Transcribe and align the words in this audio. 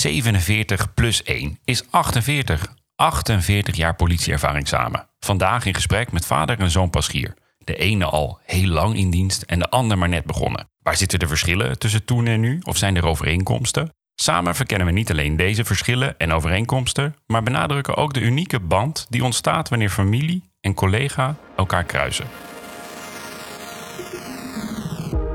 47 0.00 0.94
plus 0.94 1.22
1 1.22 1.58
is 1.64 1.90
48. 1.90 2.74
48 2.96 3.76
jaar 3.76 3.94
politieervaring 3.94 4.68
samen. 4.68 5.08
Vandaag 5.18 5.64
in 5.64 5.74
gesprek 5.74 6.12
met 6.12 6.26
vader 6.26 6.58
en 6.58 6.70
zoon 6.70 6.90
Paschier. 6.90 7.34
De 7.58 7.76
ene 7.76 8.04
al 8.04 8.38
heel 8.44 8.68
lang 8.68 8.96
in 8.96 9.10
dienst 9.10 9.42
en 9.42 9.58
de 9.58 9.70
ander 9.70 9.98
maar 9.98 10.08
net 10.08 10.24
begonnen. 10.24 10.68
Waar 10.82 10.96
zitten 10.96 11.18
de 11.18 11.26
verschillen 11.26 11.78
tussen 11.78 12.04
toen 12.04 12.26
en 12.26 12.40
nu? 12.40 12.60
Of 12.62 12.76
zijn 12.76 12.96
er 12.96 13.06
overeenkomsten? 13.06 13.94
Samen 14.14 14.54
verkennen 14.54 14.86
we 14.86 14.92
niet 14.92 15.10
alleen 15.10 15.36
deze 15.36 15.64
verschillen 15.64 16.18
en 16.18 16.32
overeenkomsten, 16.32 17.16
maar 17.26 17.42
benadrukken 17.42 17.96
ook 17.96 18.14
de 18.14 18.20
unieke 18.20 18.60
band 18.60 19.06
die 19.08 19.24
ontstaat 19.24 19.68
wanneer 19.68 19.90
familie 19.90 20.50
en 20.60 20.74
collega 20.74 21.36
elkaar 21.56 21.84
kruisen. 21.84 22.26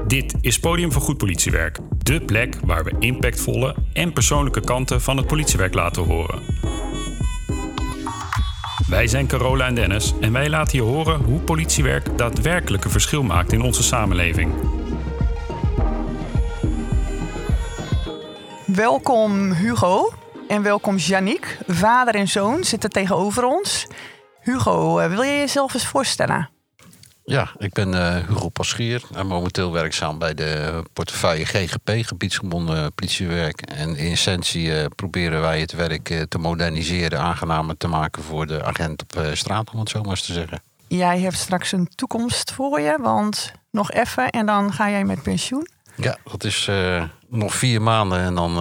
Dit 0.08 0.36
is 0.42 0.60
Podium 0.60 0.92
voor 0.92 1.02
Goed 1.02 1.18
Politiewerk. 1.18 1.78
De 1.98 2.22
plek 2.22 2.55
waar 2.64 2.84
we 2.84 2.96
impactvolle 3.00 3.76
en 3.94 4.14
persoonlijke 4.14 4.62
kanten 4.62 5.02
van 5.02 5.18
het 5.18 5.28
politiewerk 5.28 5.74
laten 5.74 6.04
horen. 6.04 6.42
Wij 8.88 9.08
zijn 9.08 9.27
Carola 9.27 9.66
en 9.66 9.76
Dennis 9.76 10.13
en 10.22 10.32
wij 10.32 10.49
laten 10.49 10.77
je 10.77 10.84
horen 10.84 11.23
hoe 11.23 11.40
politiewerk 11.40 12.18
daadwerkelijk 12.18 12.84
een 12.84 12.91
verschil 12.91 13.23
maakt 13.23 13.52
in 13.52 13.62
onze 13.62 13.84
samenleving. 13.84 14.54
Welkom 18.66 19.52
Hugo 19.52 20.13
en 20.48 20.62
welkom 20.62 20.98
Janiek. 20.98 21.58
Vader 21.68 22.16
en 22.16 22.27
zoon 22.27 22.63
zitten 22.63 22.90
tegenover 22.90 23.44
ons. 23.44 23.88
Hugo, 24.41 24.99
eh, 24.99 25.10
wil 25.10 25.22
je 25.22 25.38
jezelf 25.38 25.74
eens 25.74 25.88
voorstellen? 25.88 26.55
Ja, 27.25 27.52
ik 27.57 27.73
ben 27.73 27.93
uh, 27.93 28.15
Hugo 28.27 28.49
Paschier 28.49 29.03
en 29.13 29.27
momenteel 29.27 29.71
werkzaam 29.71 30.20
bij 30.20 30.34
de 30.34 30.84
portefeuille 30.93 31.45
GGP, 31.45 31.91
gebiedsgebonden 32.05 32.93
politiewerk. 32.93 33.61
En 33.61 33.95
in 33.95 34.11
essentie 34.11 34.65
uh, 34.65 34.85
proberen 34.95 35.41
wij 35.41 35.59
het 35.59 35.71
werk 35.71 36.09
uh, 36.09 36.21
te 36.21 36.38
moderniseren, 36.38 37.20
aangenamer 37.20 37.77
te 37.77 37.88
maken 37.88 38.23
voor 38.23 38.48
de 38.48 38.63
agent 38.63 39.01
op 39.01 39.26
straat, 39.34 39.71
om 39.71 39.79
het 39.79 39.90
zo 39.90 40.01
maar 40.01 40.09
eens 40.09 40.26
te 40.26 40.34
zeggen. 40.34 40.62
Jij 40.87 41.20
hebt 41.20 41.37
straks 41.37 41.71
een 41.71 41.90
toekomst 41.95 42.51
voor 42.51 42.82
je, 42.82 42.98
want 43.01 43.51
nog 43.71 43.91
even 43.91 44.29
en 44.29 44.45
dan 44.45 44.73
ga 44.73 44.89
jij 44.89 45.04
met 45.04 45.23
pensioen. 45.23 45.67
Ja, 45.95 46.17
dat 46.23 46.43
is 46.43 46.70
nog 47.27 47.55
vier 47.55 47.82
maanden 47.82 48.20
en 48.20 48.35
dan 48.35 48.57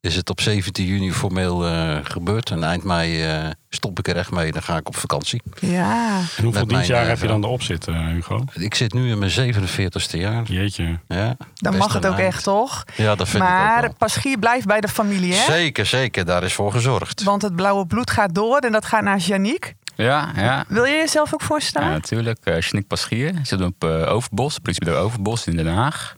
is 0.00 0.16
het 0.16 0.30
op 0.30 0.40
17 0.40 0.86
juni 0.86 1.12
formeel 1.12 1.68
uh, 1.68 1.98
gebeurd. 2.02 2.50
En 2.50 2.64
eind 2.64 2.84
mei 2.84 3.38
uh, 3.44 3.50
stop 3.68 3.98
ik 3.98 4.08
er 4.08 4.16
echt 4.16 4.30
mee. 4.30 4.52
Dan 4.52 4.62
ga 4.62 4.76
ik 4.76 4.88
op 4.88 4.96
vakantie. 4.96 5.42
Ja. 5.60 6.20
En 6.36 6.44
hoeveel 6.44 6.66
dienstjaar 6.66 7.08
heb 7.08 7.20
je 7.20 7.26
dan 7.26 7.44
erop 7.44 7.62
zitten, 7.62 8.06
Hugo? 8.06 8.44
Ik 8.52 8.74
zit 8.74 8.92
nu 8.92 9.10
in 9.10 9.18
mijn 9.18 9.54
47ste 9.54 10.18
jaar. 10.18 10.42
Jeetje. 10.44 10.98
Ja, 11.08 11.36
dan 11.54 11.76
mag 11.76 11.92
het 11.92 12.06
ook 12.06 12.18
eind. 12.18 12.34
echt, 12.34 12.42
toch? 12.42 12.84
Ja, 12.96 13.14
dat 13.14 13.28
vind 13.28 13.42
maar 13.42 13.70
ik 13.70 13.76
ook 13.76 13.80
wel. 13.80 13.94
Paschier 13.98 14.38
blijft 14.38 14.66
bij 14.66 14.80
de 14.80 14.88
familie, 14.88 15.34
hè? 15.34 15.52
Zeker, 15.52 15.86
zeker. 15.86 16.24
Daar 16.24 16.42
is 16.42 16.52
voor 16.52 16.72
gezorgd. 16.72 17.22
Want 17.22 17.42
het 17.42 17.56
blauwe 17.56 17.86
bloed 17.86 18.10
gaat 18.10 18.34
door 18.34 18.58
en 18.58 18.72
dat 18.72 18.84
gaat 18.84 19.02
naar 19.02 19.18
Janiek. 19.18 19.74
Ja, 20.04 20.32
ja. 20.36 20.64
Wil 20.68 20.84
je 20.84 20.96
jezelf 20.96 21.34
ook 21.34 21.42
voorstellen? 21.42 21.88
Ja, 21.88 21.94
natuurlijk. 21.94 22.38
Uh, 22.44 22.80
Paschier. 22.88 23.28
Ik 23.28 23.46
zit 23.46 23.60
op 23.60 23.84
Overbos, 23.84 24.58
politiebureau 24.58 25.06
Overbos 25.06 25.46
in 25.46 25.56
Den 25.56 25.66
Haag. 25.66 26.16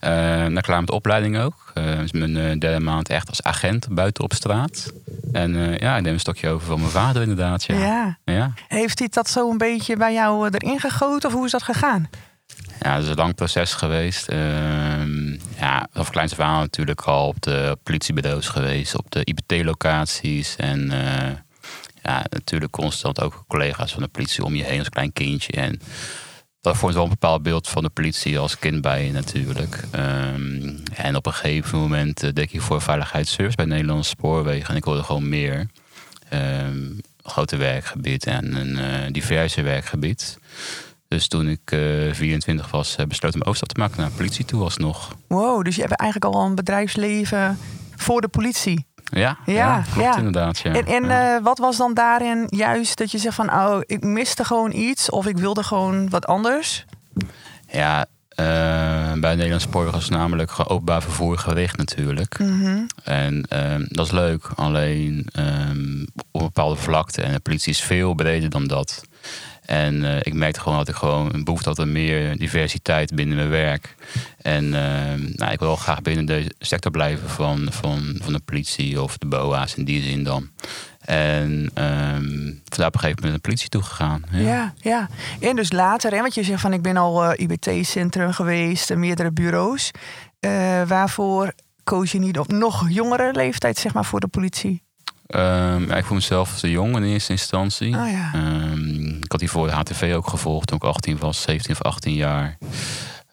Uh, 0.00 0.10
daar 0.54 0.62
klaar 0.62 0.78
met 0.78 0.86
de 0.86 0.94
opleiding 0.94 1.38
ook. 1.38 1.72
Uh, 1.74 2.00
is 2.00 2.12
mijn 2.12 2.36
uh, 2.36 2.58
derde 2.58 2.80
maand 2.80 3.08
echt 3.08 3.28
als 3.28 3.42
agent 3.42 3.88
buiten 3.90 4.24
op 4.24 4.32
straat. 4.32 4.92
En 5.32 5.76
ja, 5.80 5.96
ik 5.96 6.02
neem 6.02 6.12
een 6.12 6.20
stokje 6.20 6.48
over 6.48 6.66
van 6.66 6.78
mijn 6.78 6.90
vader 6.90 7.22
inderdaad. 7.22 7.64
Ja. 7.64 7.76
Ja. 7.76 8.18
ja. 8.24 8.52
Heeft 8.68 8.98
hij 8.98 9.08
dat 9.10 9.28
zo 9.28 9.50
een 9.50 9.58
beetje 9.58 9.96
bij 9.96 10.12
jou 10.12 10.48
erin 10.50 10.80
gegoten 10.80 11.28
of 11.28 11.34
hoe 11.34 11.44
is 11.44 11.50
dat 11.50 11.62
gegaan? 11.62 12.08
Ja, 12.80 12.94
het 12.94 13.02
is 13.02 13.08
een 13.08 13.16
lang 13.16 13.34
proces 13.34 13.72
geweest. 13.72 14.28
Ehm, 14.28 15.32
ja, 15.58 15.86
vanaf 15.92 16.10
kleins 16.10 16.34
verhaal 16.34 16.60
natuurlijk 16.60 17.00
al 17.00 17.26
op 17.26 17.42
de 17.42 17.78
politiebureaus 17.82 18.48
geweest, 18.48 18.96
op 18.96 19.10
de 19.10 19.24
IPT-locaties. 19.24 20.56
En 20.56 20.90
natuurlijk 22.30 22.72
constant 22.72 23.20
ook 23.20 23.44
collega's 23.48 23.92
van 23.92 24.02
de 24.02 24.08
politie 24.08 24.44
om 24.44 24.54
je 24.54 24.64
heen 24.64 24.78
als 24.78 24.88
klein 24.88 25.12
kindje. 25.12 25.52
En 25.52 25.80
dat 26.60 26.76
vormt 26.76 26.94
wel 26.94 27.04
een 27.04 27.10
bepaald 27.10 27.42
beeld 27.42 27.68
van 27.68 27.82
de 27.82 27.90
politie 27.90 28.38
als 28.38 28.58
kind 28.58 28.80
bij 28.80 29.04
je 29.04 29.12
natuurlijk. 29.12 29.84
Um, 29.94 30.82
en 30.94 31.16
op 31.16 31.26
een 31.26 31.32
gegeven 31.32 31.78
moment 31.78 32.22
uh, 32.22 32.30
deed 32.32 32.52
ik 32.52 32.60
voor 32.60 32.82
veiligheidsservice 32.82 33.56
bij 33.56 33.66
Nederlandse 33.66 34.10
Spoorwegen. 34.10 34.68
En 34.68 34.76
ik 34.76 34.84
wilde 34.84 35.02
gewoon 35.02 35.28
meer. 35.28 35.66
Um, 36.32 37.00
grote 37.22 37.56
werkgebied 37.56 38.26
en 38.26 38.54
een 38.54 38.78
uh, 38.78 39.12
diverse 39.12 39.62
werkgebied. 39.62 40.38
Dus 41.08 41.28
toen 41.28 41.48
ik 41.48 41.70
uh, 41.72 42.12
24 42.12 42.70
was, 42.70 42.96
besloot 42.96 43.34
ik 43.34 43.42
mijn 43.42 43.44
overstap 43.44 43.68
te 43.68 43.80
maken 43.80 44.00
naar 44.00 44.10
politie 44.10 44.44
toe 44.44 44.62
alsnog. 44.62 45.16
Wow, 45.28 45.64
dus 45.64 45.74
je 45.74 45.80
hebt 45.80 46.00
eigenlijk 46.00 46.34
al 46.34 46.44
een 46.44 46.54
bedrijfsleven 46.54 47.58
voor 47.96 48.20
de 48.20 48.28
politie. 48.28 48.86
Ja, 49.10 49.38
ja, 49.46 49.54
ja 49.54 49.82
klopt 49.92 50.14
ja. 50.14 50.16
inderdaad. 50.16 50.58
Ja. 50.58 50.72
En, 50.72 50.86
en 50.86 51.04
ja. 51.04 51.36
uh, 51.36 51.42
wat 51.42 51.58
was 51.58 51.76
dan 51.76 51.94
daarin 51.94 52.46
juist 52.48 52.98
dat 52.98 53.10
je 53.10 53.18
zegt 53.18 53.34
van, 53.34 53.52
oh, 53.52 53.78
ik 53.86 54.04
miste 54.04 54.44
gewoon 54.44 54.72
iets 54.72 55.10
of 55.10 55.26
ik 55.26 55.36
wilde 55.36 55.62
gewoon 55.62 56.08
wat 56.08 56.26
anders? 56.26 56.84
Ja, 57.70 58.06
uh, 58.40 59.20
bij 59.20 59.34
Nederlands 59.34 59.64
Spoor 59.64 59.90
was 59.90 60.08
namelijk 60.08 60.52
openbaar 60.58 61.02
vervoer 61.02 61.38
gericht 61.38 61.76
natuurlijk. 61.76 62.38
Mm 62.38 62.60
-hmm. 62.62 62.86
En 63.04 63.44
um, 63.72 63.86
dat 63.88 64.06
is 64.06 64.12
leuk, 64.12 64.50
alleen 64.54 65.28
um, 65.38 66.06
op 66.30 66.40
een 66.40 66.46
bepaalde 66.46 66.76
vlakte. 66.76 67.22
En 67.22 67.32
de 67.32 67.40
politie 67.40 67.72
is 67.72 67.80
veel 67.80 68.14
breder 68.14 68.50
dan 68.50 68.66
dat. 68.66 69.02
En 69.68 69.94
uh, 69.94 70.16
ik 70.16 70.34
merkte 70.34 70.60
gewoon 70.60 70.78
dat 70.78 70.88
ik 70.88 70.94
gewoon 70.94 71.34
een 71.34 71.44
behoefte 71.44 71.68
had 71.68 71.78
aan 71.78 71.92
meer 71.92 72.38
diversiteit 72.38 73.14
binnen 73.14 73.36
mijn 73.36 73.48
werk. 73.48 73.94
En 74.42 74.64
uh, 74.64 74.72
nou, 75.34 75.52
ik 75.52 75.58
wil 75.58 75.76
graag 75.76 76.02
binnen 76.02 76.26
de 76.26 76.54
sector 76.58 76.90
blijven 76.90 77.28
van, 77.28 77.68
van, 77.70 78.18
van 78.22 78.32
de 78.32 78.40
politie 78.44 79.02
of 79.02 79.18
de 79.18 79.26
BOA's 79.26 79.74
in 79.74 79.84
die 79.84 80.02
zin 80.02 80.24
dan. 80.24 80.48
En 81.00 81.50
um, 81.74 82.60
vandaar 82.64 82.86
op 82.86 82.94
een 82.94 83.00
gegeven 83.00 83.00
moment 83.00 83.22
naar 83.22 83.32
de 83.32 83.40
politie 83.40 83.68
toegegaan. 83.68 84.22
Ja. 84.30 84.38
ja, 84.38 84.74
ja. 84.80 85.08
En 85.40 85.56
dus 85.56 85.72
later, 85.72 86.10
hè, 86.10 86.20
want 86.20 86.34
je 86.34 86.42
zegt 86.42 86.60
van 86.60 86.72
ik 86.72 86.82
ben 86.82 86.96
al 86.96 87.24
uh, 87.24 87.30
IBT-centrum 87.36 88.32
geweest, 88.32 88.94
meerdere 88.94 89.32
bureaus. 89.32 89.90
Uh, 90.40 90.50
waarvoor 90.86 91.52
koos 91.84 92.12
je 92.12 92.18
niet 92.18 92.38
op 92.38 92.52
nog 92.52 92.90
jongere 92.90 93.32
leeftijd, 93.32 93.78
zeg 93.78 93.94
maar, 93.94 94.04
voor 94.04 94.20
de 94.20 94.28
politie? 94.28 94.86
Um, 95.34 95.88
ja, 95.88 95.96
ik 95.96 96.04
voel 96.04 96.16
mezelf 96.16 96.58
te 96.58 96.70
jong 96.70 96.96
in 96.96 97.02
eerste 97.02 97.32
instantie. 97.32 97.96
Oh, 97.96 98.10
ja. 98.10 98.30
um, 98.34 98.87
had 99.38 99.50
hiervoor 99.50 99.66
de 99.66 99.72
HTV 99.72 100.14
ook 100.14 100.28
gevolgd 100.28 100.66
toen 100.66 100.76
ik 100.76 100.84
18 100.84 101.18
was, 101.18 101.42
17 101.42 101.74
of 101.74 101.82
18 101.82 102.14
jaar. 102.14 102.58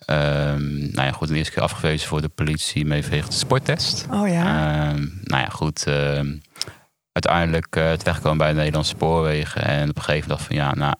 Um, 0.08 0.92
nou 0.92 1.08
ja, 1.08 1.12
goed, 1.12 1.28
de 1.28 1.36
eerste 1.36 1.54
keer 1.54 1.64
afgewezen 1.64 2.08
voor 2.08 2.22
de 2.22 2.30
politie 2.30 2.86
mee 2.86 3.02
de 3.02 3.24
sporttest. 3.28 4.06
Oh 4.12 4.28
ja. 4.28 4.92
nou 5.24 5.42
ja, 5.42 5.48
goed. 5.50 5.88
uiteindelijk 7.12 7.76
uh, 7.76 7.92
terechtkomen 7.92 8.38
bij 8.38 8.50
de 8.50 8.56
Nederlandse 8.56 8.92
spoorwegen. 8.96 9.64
En 9.64 9.90
op 9.90 9.96
een 9.96 10.04
gegeven 10.04 10.30
moment 10.30 10.30
dacht 10.30 10.44
van 10.44 10.56
ja, 10.56 10.76
nou, 10.76 10.96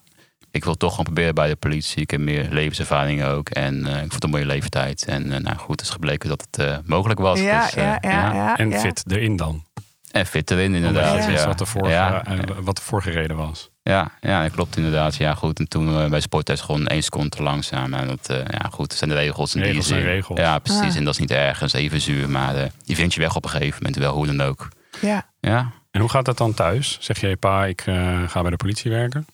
ik 0.56 0.64
wil 0.64 0.74
toch 0.74 0.90
gewoon 0.90 1.04
proberen 1.04 1.34
bij 1.34 1.48
de 1.48 1.56
politie. 1.56 2.02
Ik 2.02 2.10
heb 2.10 2.20
meer 2.20 2.48
levenservaring 2.50 3.24
ook. 3.24 3.48
En 3.48 3.74
uh, 3.74 3.92
ik 3.92 3.98
vond 3.98 4.12
het 4.12 4.24
een 4.24 4.30
mooie 4.30 4.46
leeftijd. 4.46 5.04
En 5.04 5.26
uh, 5.26 5.36
nou 5.36 5.56
goed, 5.56 5.70
het 5.70 5.80
is 5.80 5.90
gebleken 5.90 6.28
dat 6.28 6.46
het 6.50 6.66
uh, 6.66 6.76
mogelijk 6.84 7.20
was. 7.20 7.40
Ja, 7.40 7.64
dus, 7.64 7.74
ja, 7.74 7.98
ja, 8.00 8.10
ja, 8.10 8.34
ja, 8.34 8.56
En 8.56 8.72
fit 8.72 9.04
erin 9.06 9.36
dan. 9.36 9.64
En 10.10 10.26
fit 10.26 10.50
erin 10.50 10.74
inderdaad. 10.74 11.24
Ja. 11.24 11.30
Ja. 11.30 11.46
Wat, 11.46 11.68
voor, 11.68 11.88
ja. 11.88 12.24
wat 12.62 12.78
er 12.78 12.84
voorgereden 12.84 13.36
was. 13.36 13.70
Ja, 13.88 14.10
ja, 14.20 14.42
dat 14.42 14.52
klopt 14.52 14.76
inderdaad. 14.76 15.16
Ja, 15.16 15.34
goed. 15.34 15.58
En 15.58 15.68
toen 15.68 15.88
uh, 15.88 16.08
bij 16.08 16.20
sporttest 16.20 16.62
gewoon 16.62 16.86
één 16.86 17.02
seconde 17.02 17.28
te 17.28 17.42
langzaam. 17.42 17.94
En 17.94 18.06
dat, 18.06 18.30
uh, 18.30 18.36
ja, 18.36 18.68
goed, 18.70 18.88
dat 18.88 18.98
zijn 18.98 19.10
de 19.10 19.16
regels. 19.16 19.54
En 19.54 19.62
regels 19.62 19.86
die 19.86 19.94
zijn 19.94 20.06
regels. 20.06 20.38
Ja, 20.38 20.58
precies. 20.58 20.90
Ah. 20.90 20.96
En 20.96 21.04
dat 21.04 21.12
is 21.12 21.20
niet 21.20 21.30
ergens 21.30 21.72
even 21.72 22.00
zuur. 22.00 22.30
Maar 22.30 22.56
uh, 22.56 22.64
je 22.84 22.94
vindt 22.94 23.14
je 23.14 23.20
weg 23.20 23.36
op 23.36 23.44
een 23.44 23.50
gegeven 23.50 23.76
moment, 23.76 23.96
wel 23.96 24.14
hoe 24.14 24.26
dan 24.26 24.40
ook. 24.40 24.68
Ja. 25.00 25.26
Ja. 25.40 25.72
En 25.90 26.00
hoe 26.00 26.10
gaat 26.10 26.24
dat 26.24 26.38
dan 26.38 26.54
thuis? 26.54 26.98
Zeg 27.00 27.20
jij, 27.20 27.36
pa, 27.36 27.66
ik 27.66 27.80
ga 28.26 28.40
bij 28.40 28.50
de 28.50 28.56
politie 28.56 28.90
werken? 28.90 29.26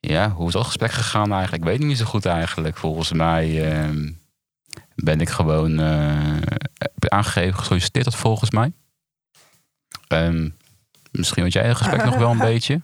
Ja, 0.00 0.30
hoe 0.30 0.46
is 0.46 0.52
dat 0.52 0.64
gesprek 0.64 0.92
gegaan 0.92 1.32
eigenlijk? 1.32 1.62
Ik 1.62 1.68
weet 1.68 1.88
niet 1.88 1.98
zo 1.98 2.04
goed 2.04 2.26
eigenlijk. 2.26 2.76
Volgens 2.76 3.12
mij 3.12 3.72
ehm, 3.72 4.10
ben 4.94 5.20
ik 5.20 5.28
gewoon 5.28 5.80
aangegeven, 6.98 7.58
gesolliciteerd 7.58 8.04
dat 8.04 8.16
volgens 8.16 8.50
mij. 8.50 8.72
Um, 10.08 10.56
misschien 11.10 11.42
wat 11.42 11.52
jij 11.52 11.66
het 11.66 11.76
gesprek 11.76 12.04
nog 12.04 12.16
wel 12.16 12.30
een 12.30 12.38
beetje. 12.52 12.80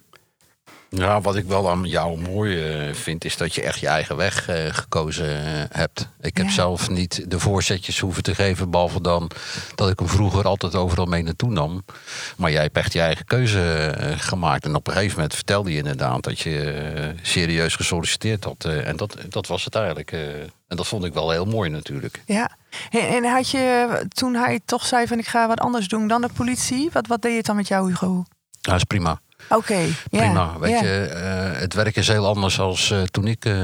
Ja, 0.89 1.21
wat 1.21 1.37
ik 1.37 1.45
wel 1.45 1.71
aan 1.71 1.85
jou 1.85 2.19
mooi 2.21 2.87
uh, 2.89 2.95
vind, 2.95 3.25
is 3.25 3.37
dat 3.37 3.55
je 3.55 3.63
echt 3.63 3.79
je 3.81 3.87
eigen 3.89 4.17
weg 4.17 4.51
uh, 4.51 4.57
gekozen 4.71 5.27
uh, 5.27 5.63
hebt. 5.71 6.09
Ik 6.21 6.37
heb 6.37 6.47
Ja. 6.47 6.53
zelf 6.53 6.91
niet 6.91 7.31
de 7.31 7.41
voorzetjes 7.41 7.99
hoeven 7.99 8.23
te 8.23 8.35
geven, 8.35 8.71
behalve 8.71 9.01
dan 9.01 9.31
dat 9.75 9.91
ik 9.91 9.99
hem 9.99 10.09
vroeger 10.09 10.45
altijd 10.45 10.75
overal 10.75 11.07
mee 11.07 11.23
naartoe 11.23 11.51
nam. 11.51 11.85
Maar 12.37 12.51
jij 12.51 12.63
hebt 12.63 12.77
echt 12.77 12.93
je 12.93 13.01
eigen 13.01 13.25
keuze 13.25 13.95
gemaakt. 14.19 14.65
En 14.65 14.75
op 14.75 14.87
een 14.87 14.93
gegeven 14.93 15.15
moment 15.15 15.35
vertelde 15.35 15.71
je 15.71 15.77
inderdaad 15.77 16.23
dat 16.23 16.39
je 16.39 17.15
serieus 17.23 17.77
gesolliciteerd 17.77 18.45
had. 18.45 18.65
en 18.65 18.97
dat, 18.97 19.17
dat 19.29 19.47
was 19.47 19.65
het 19.65 19.75
eigenlijk. 19.75 20.11
en 20.13 20.77
dat 20.77 20.87
vond 20.87 21.05
ik 21.05 21.15
wel 21.15 21.31
heel 21.31 21.45
mooi 21.47 21.71
natuurlijk. 21.71 22.23
Ja. 22.27 22.57
En, 22.91 23.01
en 23.09 23.25
had 23.25 23.51
je, 23.51 23.89
toen 24.09 24.35
hij 24.35 24.61
toch 24.65 24.87
zei 24.87 25.07
van 25.07 25.19
ik 25.19 25.27
ga 25.27 25.47
wat 25.49 25.61
anders 25.61 25.89
doen 25.89 26.09
dan 26.09 26.21
de 26.21 26.29
politie, 26.35 26.89
wat, 26.93 27.07
wat 27.07 27.23
deed 27.23 27.37
het 27.37 27.47
dan 27.47 27.57
met 27.57 27.69
jou, 27.69 27.89
Hugo? 27.89 28.25
Dat 28.61 28.75
is 28.77 28.85
prima. 28.85 29.21
Oké, 29.49 29.79
ja. 29.79 29.93
Prima. 30.11 30.59
Weet 30.59 30.81
je, 30.81 31.03
eh, 31.05 31.61
het 31.61 31.75
werk 31.75 31.97
is 31.97 32.09
heel 32.09 32.27
anders 32.27 32.59
als 32.61 32.91
eh, 32.91 33.03
toen 33.03 33.27
ik 33.27 33.45
eh, 33.45 33.55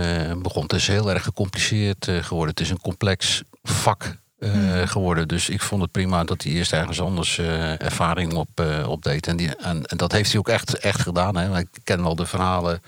begon. 0.42 0.62
Het 0.62 0.72
is 0.72 0.86
heel 0.86 1.10
erg 1.10 1.22
gecompliceerd 1.22 2.08
eh, 2.08 2.16
geworden. 2.16 2.50
Het 2.50 2.60
is 2.60 2.70
een 2.70 2.80
complex 2.80 3.42
vak 3.62 4.02
eh, 4.04 4.50
Hmm. 4.50 4.86
geworden. 4.86 5.28
Dus 5.28 5.48
ik 5.48 5.60
vond 5.62 5.82
het 5.82 5.90
prima 5.90 6.24
dat 6.24 6.42
hij 6.42 6.52
eerst 6.52 6.72
ergens 6.72 7.00
anders 7.00 7.38
eh, 7.38 7.82
ervaring 7.82 8.32
op, 8.34 8.48
eh 8.54 8.88
op 8.88 9.02
deed. 9.02 9.26
En, 9.26 9.36
die, 9.36 9.56
en, 9.56 9.84
en 9.86 9.96
dat 9.96 10.12
heeft 10.12 10.30
hij 10.30 10.38
ook 10.38 10.48
echt, 10.48 10.78
echt 10.78 11.00
gedaan. 11.00 11.36
Hè. 11.36 11.58
Ik 11.58 11.68
ken 11.84 12.02
wel 12.02 12.14
de 12.16 12.26
verhalen 12.26 12.80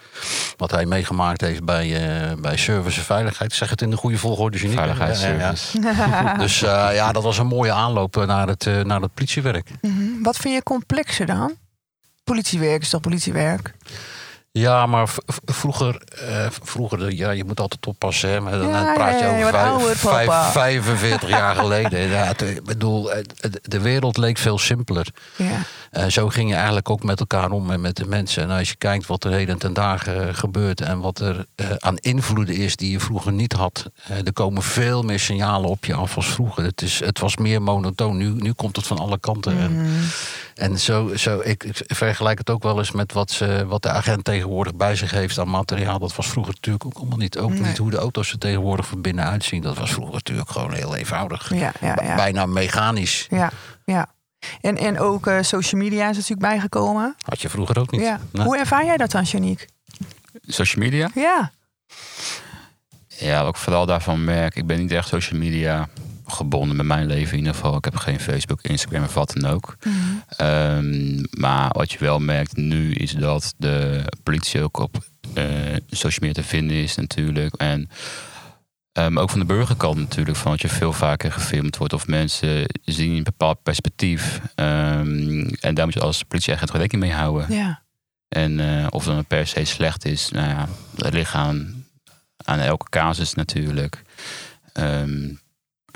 wat 0.57 0.71
hij 0.71 0.87
meegemaakt 0.87 1.41
heeft 1.41 1.65
bij, 1.65 1.95
eh, 2.31 2.33
bij 2.41 2.57
service 2.57 2.99
en 2.99 3.05
veiligheid. 3.05 3.51
Ik 3.51 3.57
Zeg 3.57 3.71
het 3.71 3.83
in 3.83 3.91
de 3.91 3.97
goede 3.97 4.19
volgorde, 4.19 4.59
hè? 4.59 4.69
Veiligheidsservice. 4.69 5.81
Ja, 5.81 5.91
ja. 5.91 6.35
Dus 6.45 6.63
eh, 6.63 6.89
ja, 6.95 7.13
dat 7.13 7.23
was 7.23 7.39
een 7.39 7.47
mooie 7.47 7.73
aanloop 7.73 8.25
naar 8.27 8.49
het, 8.49 8.67
eh, 8.67 8.81
naar 8.81 9.01
het 9.01 9.15
politiewerk. 9.15 9.69
Mhm. 9.81 10.23
Wat 10.23 10.37
vind 10.37 10.55
je 10.55 10.63
complexer 10.63 11.27
dan? 11.27 11.55
Politiewerk 12.25 12.83
is 12.83 12.91
toch 12.91 13.01
politiewerk? 13.01 13.75
Ja, 14.59 14.87
maar 14.87 15.09
vroeger, 15.45 16.03
eh, 16.29 16.47
vroeger, 16.63 17.13
ja, 17.15 17.31
je 17.31 17.45
moet 17.45 17.61
altijd 17.61 17.87
oppassen. 17.87 18.29
Hè, 18.31 18.41
maar 18.41 18.59
dan 18.59 18.69
Ja, 18.69 18.93
praat 18.93 19.19
je 19.21 19.27
over 19.27 19.51
vijf- 19.51 19.69
ouder, 19.69 19.97
vijf- 19.97 20.27
papa. 20.27 20.51
45 20.51 21.29
jaar 21.29 21.55
geleden. 21.57 22.01
Ja, 22.15 22.25
het- 22.25 22.43
ik 22.43 22.65
bedoel, 22.65 23.13
eh, 23.13 23.25
de 23.63 23.81
wereld 23.81 24.17
leek 24.17 24.39
veel 24.39 24.59
simpeler. 24.59 25.07
Ja. 25.37 26.09
Zo 26.09 26.29
ging 26.29 26.49
je 26.49 26.55
eigenlijk 26.55 26.91
ook 26.91 27.03
met 27.03 27.21
elkaar 27.21 27.51
om 27.51 27.71
en 27.71 27.81
met 27.81 27.97
de 27.97 28.07
mensen. 28.07 28.43
En 28.43 28.51
als 28.51 28.69
je 28.69 28.77
kijkt 28.77 29.07
wat 29.07 29.25
er 29.25 29.31
heden 29.33 29.59
ten 29.59 29.73
dagen 29.75 30.29
eh, 30.29 30.35
gebeurt 30.35 30.81
en 30.81 31.01
wat 31.01 31.19
er 31.19 31.47
eh, 31.55 31.67
aan 31.79 31.97
invloeden 31.97 32.55
is 32.55 32.77
die 32.77 32.91
je 32.91 33.01
vroeger 33.01 33.33
niet 33.33 33.53
had. 33.53 33.91
eh, 34.09 34.17
er 34.27 34.33
komen 34.33 34.63
veel 34.63 35.03
meer 35.03 35.21
signalen 35.21 35.71
op 35.71 35.85
je 35.85 35.95
af 35.95 36.17
als 36.17 36.27
vroeger. 36.27 36.65
Het, 36.65 36.83
is, 36.83 37.01
het 37.05 37.19
was 37.19 37.37
meer 37.37 37.63
monotoon. 37.63 38.17
Nu, 38.17 38.29
nu 38.29 38.53
komt 38.53 38.77
het 38.77 38.87
van 38.87 38.99
alle 38.99 39.19
kanten. 39.21 39.59
En, 39.59 39.73
Mhm. 39.73 39.89
en 40.55 40.79
zo, 40.81 41.17
zo 41.17 41.41
ik, 41.45 41.65
ik 41.65 41.83
vergelijk 41.87 42.39
het 42.39 42.51
ook 42.51 42.63
wel 42.63 42.79
eens 42.79 42.91
met 42.93 43.13
wat, 43.13 43.31
ze, 43.31 43.65
wat 43.67 43.83
de 43.83 43.89
agent 43.91 44.25
tegenwoordig 44.45 44.75
bij 44.75 44.97
zich 44.97 45.11
heeft 45.11 45.39
aan 45.39 45.49
materiaal. 45.51 45.99
Dat 45.99 46.15
was 46.17 46.27
vroeger 46.27 46.53
natuurlijk 46.55 46.85
ook 46.85 46.95
allemaal 46.97 47.19
niet. 47.19 47.39
Ook 47.39 47.51
Nee. 47.51 47.61
niet 47.61 47.79
hoe 47.79 47.91
de 47.91 47.97
auto's 47.97 48.33
er 48.33 48.39
tegenwoordig 48.39 48.87
van 48.87 49.01
binnen 49.03 49.25
uitzien. 49.25 49.63
Dat 49.63 49.79
was 49.79 49.93
vroeger 49.93 50.15
natuurlijk 50.15 50.51
gewoon 50.51 50.73
heel 50.73 50.97
eenvoudig. 50.97 51.55
Ja, 51.55 51.73
ja, 51.81 51.99
ja. 52.03 52.15
Bijna 52.15 52.47
mechanisch. 52.47 53.27
Ja, 53.31 53.51
ja. 53.85 54.07
En, 54.61 54.77
en 54.77 54.99
ook 55.01 55.27
eh, 55.27 55.39
social 55.41 55.81
media 55.81 56.09
is 56.09 56.15
natuurlijk 56.17 56.41
bijgekomen. 56.49 57.15
Had 57.29 57.41
je 57.41 57.49
vroeger 57.49 57.79
ook 57.79 57.91
niet. 57.91 58.01
Ja. 58.01 58.21
Nee. 58.33 58.45
Hoe 58.47 58.59
ervaar 58.59 58.85
jij 58.85 58.97
dat 58.97 59.11
dan, 59.11 59.23
Janiek? 59.23 59.67
Social 60.47 60.85
media? 60.85 61.11
Ja. 61.15 61.51
Ja, 63.07 63.41
wat 63.45 63.55
ik 63.55 63.61
vooral 63.61 63.87
daarvan 63.87 64.25
merk, 64.25 64.55
ik 64.55 64.67
ben 64.67 64.79
niet 64.79 64.93
echt 64.93 65.09
social 65.09 65.41
media 65.41 65.89
gebonden 66.27 66.77
met 66.77 66.87
mijn 66.87 67.07
leven 67.07 67.33
in 67.33 67.39
ieder 67.39 67.55
geval. 67.55 67.77
Ik 67.77 67.85
heb 67.85 67.97
geen 67.97 68.21
Facebook, 68.21 68.61
Instagram 68.63 69.05
of 69.05 69.15
wat 69.15 69.33
dan 69.35 69.51
ook. 69.51 69.77
Ehm, 70.29 71.25
maar 71.31 71.71
wat 71.73 71.93
je 71.93 71.99
wel 71.99 72.19
merkt 72.19 72.57
nu 72.57 72.93
is 72.93 73.13
dat 73.13 73.55
de 73.57 74.05
politie 74.23 74.63
ook 74.63 74.79
op 74.79 75.05
eh, 75.35 75.45
social 75.91 76.27
media 76.29 76.43
te 76.43 76.49
vinden 76.49 76.77
is 76.77 76.95
natuurlijk. 76.95 77.55
En 77.55 77.89
ehm, 78.93 79.19
ook 79.19 79.31
van 79.31 79.39
de 79.39 79.45
burgerkant 79.47 79.99
natuurlijk, 79.99 80.37
van 80.37 80.51
dat 80.51 80.61
je 80.61 80.69
veel 80.69 80.93
vaker 80.93 81.33
gefilmd 81.33 81.77
wordt 81.77 81.93
of 81.93 82.07
mensen 82.07 82.67
zien 82.85 83.17
een 83.17 83.23
bepaald 83.23 83.63
perspectief. 83.63 84.41
Ehm, 84.55 85.47
en 85.61 85.75
daar 85.75 85.85
moet 85.85 85.95
je 85.95 86.01
als 86.01 86.23
politieagent 86.23 86.71
gewoon 86.71 86.87
rekening 86.87 87.11
mee 87.11 87.21
houden. 87.21 87.55
Ja. 87.55 87.83
En 88.29 88.61
eh, 88.61 88.87
of 88.91 89.05
dan 89.05 89.25
per 89.25 89.47
se 89.47 89.65
slecht 89.65 90.05
is, 90.05 90.31
nou 90.31 90.49
ja, 90.49 90.69
dat 90.95 91.13
ligt 91.13 91.35
aan, 91.35 91.85
aan 92.37 92.59
elke 92.59 92.89
casus 92.89 93.35
natuurlijk. 93.35 94.03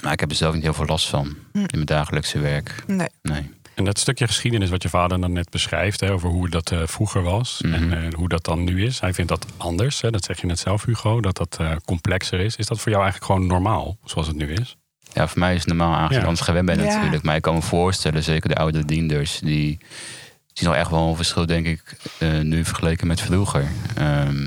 Maar 0.02 0.12
ik 0.12 0.20
heb 0.20 0.30
er 0.30 0.36
zelf 0.36 0.54
niet 0.54 0.62
heel 0.62 0.74
veel 0.74 0.86
last 0.86 1.08
van 1.08 1.36
Hm. 1.52 1.58
in 1.58 1.66
mijn 1.72 1.84
dagelijkse 1.84 2.38
werk. 2.38 2.82
Nee. 2.86 3.08
Nee. 3.22 3.50
En 3.74 3.84
dat 3.84 3.98
stukje 3.98 4.26
geschiedenis 4.26 4.70
wat 4.70 4.82
je 4.82 4.88
vader 4.88 5.20
dan 5.20 5.32
net 5.32 5.50
beschrijft, 5.50 6.00
hè, 6.00 6.10
over 6.12 6.28
hoe 6.28 6.48
dat 6.48 6.70
eh, 6.72 6.82
vroeger 6.86 7.22
was 7.22 7.60
Mhm. 7.62 7.74
en 7.74 7.92
eh, 8.04 8.12
hoe 8.14 8.28
dat 8.28 8.44
dan 8.44 8.64
nu 8.64 8.84
is. 8.84 9.00
Hij 9.00 9.14
vindt 9.14 9.30
dat 9.30 9.46
anders, 9.56 10.00
hè, 10.00 10.10
dat 10.10 10.24
zeg 10.24 10.40
je 10.40 10.46
net 10.46 10.58
zelf 10.58 10.84
Hugo, 10.84 11.20
dat 11.20 11.36
dat 11.36 11.56
eh, 11.60 11.76
complexer 11.84 12.40
is. 12.40 12.56
Is 12.56 12.66
dat 12.66 12.80
voor 12.80 12.90
jou 12.92 13.02
eigenlijk 13.02 13.32
gewoon 13.32 13.48
normaal, 13.48 13.96
zoals 14.04 14.26
het 14.26 14.36
nu 14.36 14.52
is? 14.52 14.76
Ja, 15.12 15.28
voor 15.28 15.38
mij 15.38 15.52
is 15.54 15.58
het 15.58 15.68
normaal 15.68 15.92
aangezien 15.94 16.12
Ja. 16.14 16.20
ik 16.20 16.26
anders 16.26 16.44
gewend 16.46 16.66
ben 16.66 16.78
Ja. 16.84 16.94
natuurlijk. 16.94 17.22
Maar 17.22 17.36
ik 17.36 17.42
kan 17.42 17.54
me 17.54 17.62
voorstellen, 17.62 18.22
zeker 18.22 18.48
de 18.48 18.54
oude 18.56 18.84
dienders, 18.84 19.38
die 19.38 19.78
zien 20.52 20.68
nog 20.68 20.74
echt 20.78 20.90
wel 20.90 21.08
een 21.08 21.16
verschil, 21.16 21.46
denk 21.46 21.66
ik, 21.66 21.96
eh, 22.18 22.38
nu 22.40 22.64
vergeleken 22.64 23.06
met 23.06 23.20
vroeger. 23.20 23.68
Ehm, 23.96 24.46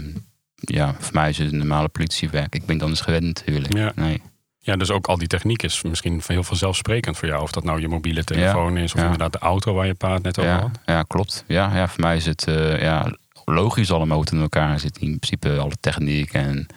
ja, 0.55 0.95
voor 0.99 1.13
mij 1.13 1.29
is 1.29 1.37
het 1.37 1.51
een 1.51 1.57
normale 1.57 1.87
politiewerk. 1.87 2.55
Ik 2.55 2.65
ben 2.65 2.75
het 2.75 2.83
anders 2.83 3.01
gewend 3.01 3.23
natuurlijk. 3.23 3.77
Ja. 3.77 3.91
Nee. 3.95 4.21
Ja, 4.63 4.75
dus 4.75 4.91
ook 4.91 5.07
al 5.07 5.17
die 5.17 5.27
techniek 5.27 5.63
is 5.63 5.81
misschien 5.81 6.21
heel 6.27 6.43
vanzelfsprekend 6.43 7.17
voor 7.17 7.27
jou. 7.27 7.41
Of 7.41 7.51
dat 7.51 7.63
nou 7.63 7.81
je 7.81 7.87
mobiele 7.87 8.23
telefoon 8.23 8.77
is 8.77 8.93
of 8.93 8.99
ja. 8.99 9.03
inderdaad 9.03 9.31
de 9.31 9.39
auto 9.39 9.73
waar 9.73 9.85
je 9.85 9.93
pa 9.93 10.13
het 10.13 10.23
net 10.23 10.39
over 10.39 10.51
Ja, 10.51 10.59
had. 10.59 10.79
ja, 10.85 11.03
klopt. 11.03 11.43
Ja, 11.47 11.75
ja, 11.75 11.87
voor 11.87 12.01
mij 12.01 12.15
is 12.15 12.25
het 12.25 12.47
eh, 12.47 12.81
ja, 12.81 13.11
logisch 13.45 13.91
allemaal 13.91 14.15
hoe 14.15 14.25
het 14.25 14.33
in 14.33 14.41
elkaar 14.41 14.79
zit. 14.79 14.97
In 14.97 15.19
principe 15.19 15.57
alle 15.57 15.75
techniek 15.79 16.33
en 16.33 16.67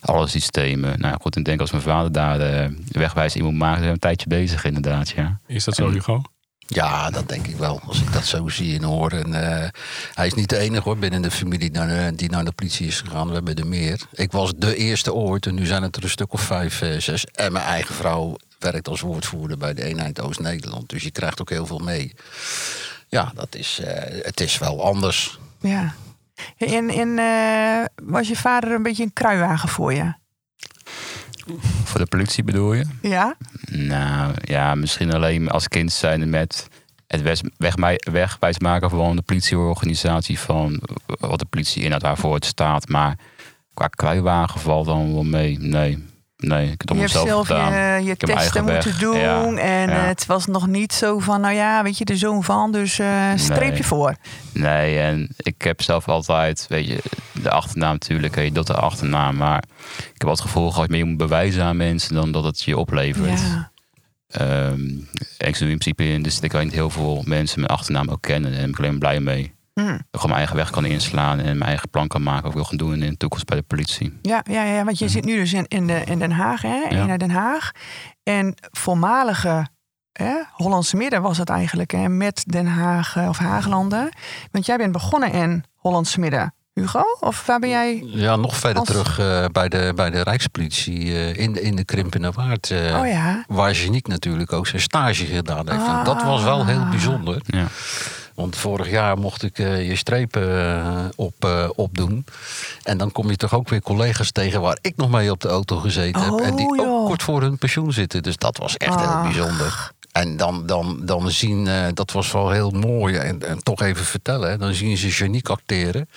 alle 0.00 0.26
systemen. 0.26 1.00
Nou 1.00 1.16
goed, 1.20 1.36
ik 1.36 1.44
denk 1.44 1.60
als 1.60 1.70
mijn 1.70 1.82
vader 1.82 2.12
daar 2.12 2.40
eh, 2.40 2.70
wegwijs 2.88 3.36
in 3.36 3.44
moet 3.44 3.54
maken, 3.54 3.76
zijn 3.76 3.86
we 3.86 3.92
een 3.92 3.98
tijdje 3.98 4.28
bezig 4.28 4.64
inderdaad. 4.64 5.08
Ja. 5.08 5.38
Is 5.46 5.64
dat 5.64 5.74
zo, 5.74 5.90
Hugo? 5.90 6.22
Ja, 6.74 7.10
dat 7.10 7.28
denk 7.28 7.46
ik 7.46 7.56
wel. 7.56 7.80
Als 7.86 8.00
ik 8.00 8.12
dat 8.12 8.24
zo 8.24 8.48
zie 8.48 8.78
en 8.78 8.82
hoor. 8.82 9.10
En, 9.12 9.34
eh, 9.34 9.68
hij 10.14 10.26
is 10.26 10.34
niet 10.34 10.48
de 10.48 10.58
enige 10.58 10.82
hoor, 10.82 10.98
binnen 10.98 11.22
de 11.22 11.30
familie 11.30 11.70
die 12.14 12.30
naar 12.30 12.44
de 12.44 12.52
politie 12.52 12.86
is 12.86 13.00
gegaan. 13.00 13.28
We 13.28 13.34
hebben 13.34 13.56
er 13.56 13.66
meer. 13.66 14.00
Ik 14.12 14.32
was 14.32 14.52
de 14.56 14.76
eerste 14.76 15.14
ooit 15.14 15.46
en 15.46 15.54
nu 15.54 15.66
zijn 15.66 15.82
het 15.82 15.96
er 15.96 16.02
een 16.02 16.10
stuk 16.10 16.32
of 16.32 16.40
vijf, 16.40 16.82
eh, 16.82 16.98
zes. 16.98 17.24
En 17.24 17.52
mijn 17.52 17.64
eigen 17.64 17.94
vrouw 17.94 18.36
werkt 18.58 18.88
als 18.88 19.00
woordvoerder 19.00 19.58
bij 19.58 19.74
de 19.74 19.84
eenheid 19.84 20.20
Oost-Nederland. 20.20 20.88
Dus 20.88 21.02
je 21.02 21.10
krijgt 21.10 21.40
ook 21.40 21.50
heel 21.50 21.66
veel 21.66 21.78
mee. 21.78 22.14
Ja, 23.08 23.32
dat 23.34 23.54
is, 23.54 23.80
eh, 23.80 24.24
het 24.24 24.40
is 24.40 24.58
wel 24.58 24.84
anders. 24.84 25.38
Ja. 25.60 25.94
Eh, 26.58 27.84
was 27.94 28.28
je 28.28 28.36
vader 28.36 28.70
een 28.70 28.82
beetje 28.82 29.02
een 29.02 29.12
kruiwagen 29.12 29.68
voor 29.68 29.92
je? 29.94 30.12
Voor 31.84 32.00
de 32.00 32.06
politie 32.06 32.44
bedoel 32.44 32.72
je? 32.72 32.84
Ja? 33.02 33.36
Nou 33.70 34.34
ja, 34.44 34.74
misschien 34.74 35.14
alleen 35.14 35.50
als 35.50 35.68
kind 35.68 35.92
zijn 35.92 36.30
met 36.30 36.68
het 37.06 37.42
wegwijs 38.10 38.58
maken 38.58 38.90
van 38.90 39.16
de 39.16 39.22
politieorganisatie 39.22 40.38
van 40.38 40.80
wat 41.06 41.38
de 41.38 41.44
politie 41.44 41.82
inhoudt 41.82 42.04
waarvoor 42.04 42.34
het 42.34 42.44
staat. 42.44 42.88
Maar 42.88 43.18
qua 43.74 43.88
kruiwagen 43.88 44.60
valt 44.60 44.86
dan 44.86 45.12
wel 45.12 45.24
mee. 45.24 45.58
Nee, 45.58 46.04
nee, 46.46 46.70
ik 46.70 46.82
heb 46.84 46.88
het 46.98 47.12
Je 47.12 47.18
zelf 47.26 47.46
gedaan. 47.46 47.72
je, 47.72 48.04
je 48.04 48.16
mijn 48.26 48.38
testen 48.38 48.64
moeten 48.64 48.90
weg. 48.90 48.98
doen. 48.98 49.16
Ja, 49.18 49.42
En 49.44 49.88
ja. 49.90 50.00
eh, 50.02 50.06
het 50.06 50.26
was 50.26 50.46
nog 50.46 50.66
niet 50.66 50.92
zo 50.92 51.18
van, 51.18 51.40
nou 51.40 51.54
ja, 51.54 51.82
weet 51.82 51.98
je, 51.98 52.04
de 52.04 52.16
zoon 52.16 52.44
van, 52.44 52.72
dus 52.72 52.98
eh 52.98 53.30
streepje 53.36 53.70
Nee. 53.72 53.84
voor. 53.84 54.14
Nee, 54.52 54.98
en 54.98 55.28
ik 55.36 55.62
heb 55.62 55.82
zelf 55.82 56.08
altijd, 56.08 56.66
weet 56.68 56.86
je, 56.86 56.98
de 57.42 57.50
achternaam 57.50 57.92
natuurlijk, 57.92 58.34
je 58.44 58.52
dat 58.52 58.66
de 58.66 58.74
achternaam. 58.74 59.36
Maar 59.36 59.62
ik 59.98 60.20
heb 60.20 60.28
altijd 60.28 60.38
het 60.38 60.40
gevoel 60.40 60.70
gehad, 60.70 60.88
meer 60.88 60.98
je 60.98 61.04
moet 61.04 61.16
bewijzen 61.16 61.62
aan 61.64 61.76
mensen 61.76 62.14
dan 62.14 62.32
dat 62.32 62.44
het 62.44 62.62
je 62.62 62.78
oplevert. 62.78 63.40
Ja. 63.40 63.72
Ehm, 64.28 64.80
en 65.38 65.48
ik 65.48 65.56
in 65.60 65.78
principe 65.78 66.04
in 66.04 66.22
de 66.22 66.30
stad 66.30 66.50
kan 66.50 66.64
niet 66.64 66.72
heel 66.72 66.90
veel 66.90 67.22
mensen 67.26 67.60
mijn 67.60 67.72
achternaam 67.72 68.08
ook 68.08 68.22
kennen. 68.22 68.50
Daar 68.52 68.60
ben 68.60 68.70
ik 68.70 68.78
alleen 68.78 68.98
blij 68.98 69.20
mee. 69.20 69.52
Dat 69.74 69.84
ik 69.84 70.04
gewoon 70.10 70.26
mijn 70.26 70.38
eigen 70.38 70.56
weg 70.56 70.70
kan 70.70 70.84
inslaan 70.84 71.38
en 71.38 71.44
mijn 71.44 71.70
eigen 71.70 71.88
plan 71.88 72.08
kan 72.08 72.22
maken 72.22 72.42
wat 72.42 72.50
ik 72.50 72.56
wil 72.56 72.64
gaan 72.64 72.76
doen 72.76 73.02
in 73.02 73.10
de 73.10 73.16
toekomst 73.16 73.46
bij 73.46 73.56
de 73.56 73.62
politie. 73.62 74.18
Ja, 74.22 74.44
ja, 74.50 74.62
ja, 74.62 74.84
want 74.84 74.98
je 74.98 75.08
zit 75.08 75.24
nu 75.24 75.36
dus 75.36 75.52
in, 75.52 75.66
in, 75.68 75.86
de, 75.86 76.02
in 76.04 76.18
Den 76.18 76.32
Haag, 76.32 76.62
hè? 76.62 76.78
Mhm. 76.78 76.94
Ja. 76.94 77.12
In 77.12 77.18
Den 77.18 77.30
Haag. 77.30 77.70
En 78.22 78.54
voormalige 78.70 79.66
hè, 80.12 80.34
Hollandse 80.52 80.96
Midden 80.96 81.22
was 81.22 81.38
het 81.38 81.48
eigenlijk, 81.48 81.90
hè? 81.90 82.08
Met 82.08 82.44
Den 82.46 82.66
Haag 82.66 83.16
eh, 83.16 83.28
of 83.28 83.38
Haaglanden. 83.38 84.08
Want 84.50 84.66
jij 84.66 84.76
bent 84.76 84.92
begonnen 84.92 85.32
in 85.32 85.64
Hollandse 85.74 86.20
Midden, 86.20 86.54
Hugo? 86.74 87.02
Of 87.20 87.46
waar 87.46 87.58
ben 87.58 87.68
jij? 87.68 88.02
Ja, 88.06 88.36
nog 88.36 88.56
verder 88.56 88.78
Als- 88.78 88.88
terug 88.88 89.18
eh, 89.18 89.44
bij, 89.52 89.68
de, 89.68 89.92
bij 89.94 90.10
de 90.10 90.20
Rijkspolitie 90.22 91.12
eh, 91.14 91.36
in, 91.36 91.52
de- 91.52 91.60
in 91.60 91.76
de 91.76 91.84
Krimpener 91.84 92.32
Waard. 92.32 92.70
eh, 92.70 92.98
oh 93.00 93.06
ja. 93.06 93.44
Waar 93.48 93.74
Geniek 93.74 94.06
natuurlijk 94.06 94.52
ook 94.52 94.66
zijn 94.66 94.82
stage 94.82 95.24
gedaan 95.26 95.70
heeft. 95.70 95.86
En 95.86 96.04
dat 96.04 96.22
was 96.22 96.42
wel 96.42 96.60
Ah. 96.60 96.66
heel 96.66 96.86
bijzonder. 96.90 97.40
Ja. 97.46 97.66
Want 98.34 98.56
vorig 98.56 98.90
jaar 98.90 99.18
mocht 99.18 99.42
ik 99.42 99.58
eh, 99.58 99.88
je 99.88 99.96
strepen 99.96 101.12
op, 101.16 101.34
eh, 101.44 101.68
opdoen. 101.74 102.24
En 102.82 102.98
dan 102.98 103.12
kom 103.12 103.30
je 103.30 103.36
toch 103.36 103.54
ook 103.54 103.68
weer 103.68 103.80
collega's 103.82 104.32
tegen 104.32 104.60
waar 104.60 104.78
ik 104.80 104.96
nog 104.96 105.10
mee 105.10 105.30
op 105.30 105.40
de 105.40 105.48
auto 105.48 105.76
gezeten 105.76 106.22
heb. 106.22 106.40
En 106.40 106.56
die 106.56 106.66
Oh, 106.66 106.76
joh. 106.76 106.86
ook 107.00 107.06
kort 107.06 107.22
voor 107.22 107.40
hun 107.42 107.58
pensioen 107.58 107.92
zitten. 107.92 108.22
Dus 108.22 108.36
dat 108.36 108.56
was 108.58 108.76
echt 108.76 108.94
heel 109.00 109.08
Ach. 109.08 109.22
bijzonder. 109.22 109.90
En 110.14 110.36
dan, 110.36 110.66
dan, 110.66 111.00
dan 111.02 111.30
zien, 111.30 111.66
eh, 111.68 111.86
dat 111.94 112.12
was 112.12 112.32
wel 112.32 112.50
heel 112.50 112.70
mooi. 112.70 113.16
En, 113.16 113.42
en 113.48 113.62
toch 113.62 113.82
even 113.82 114.04
vertellen, 114.04 114.50
hè, 114.50 114.58
dan 114.58 114.74
zien 114.74 114.96
ze 114.96 115.08
Janiek 115.08 115.48
acteren. 115.48 116.08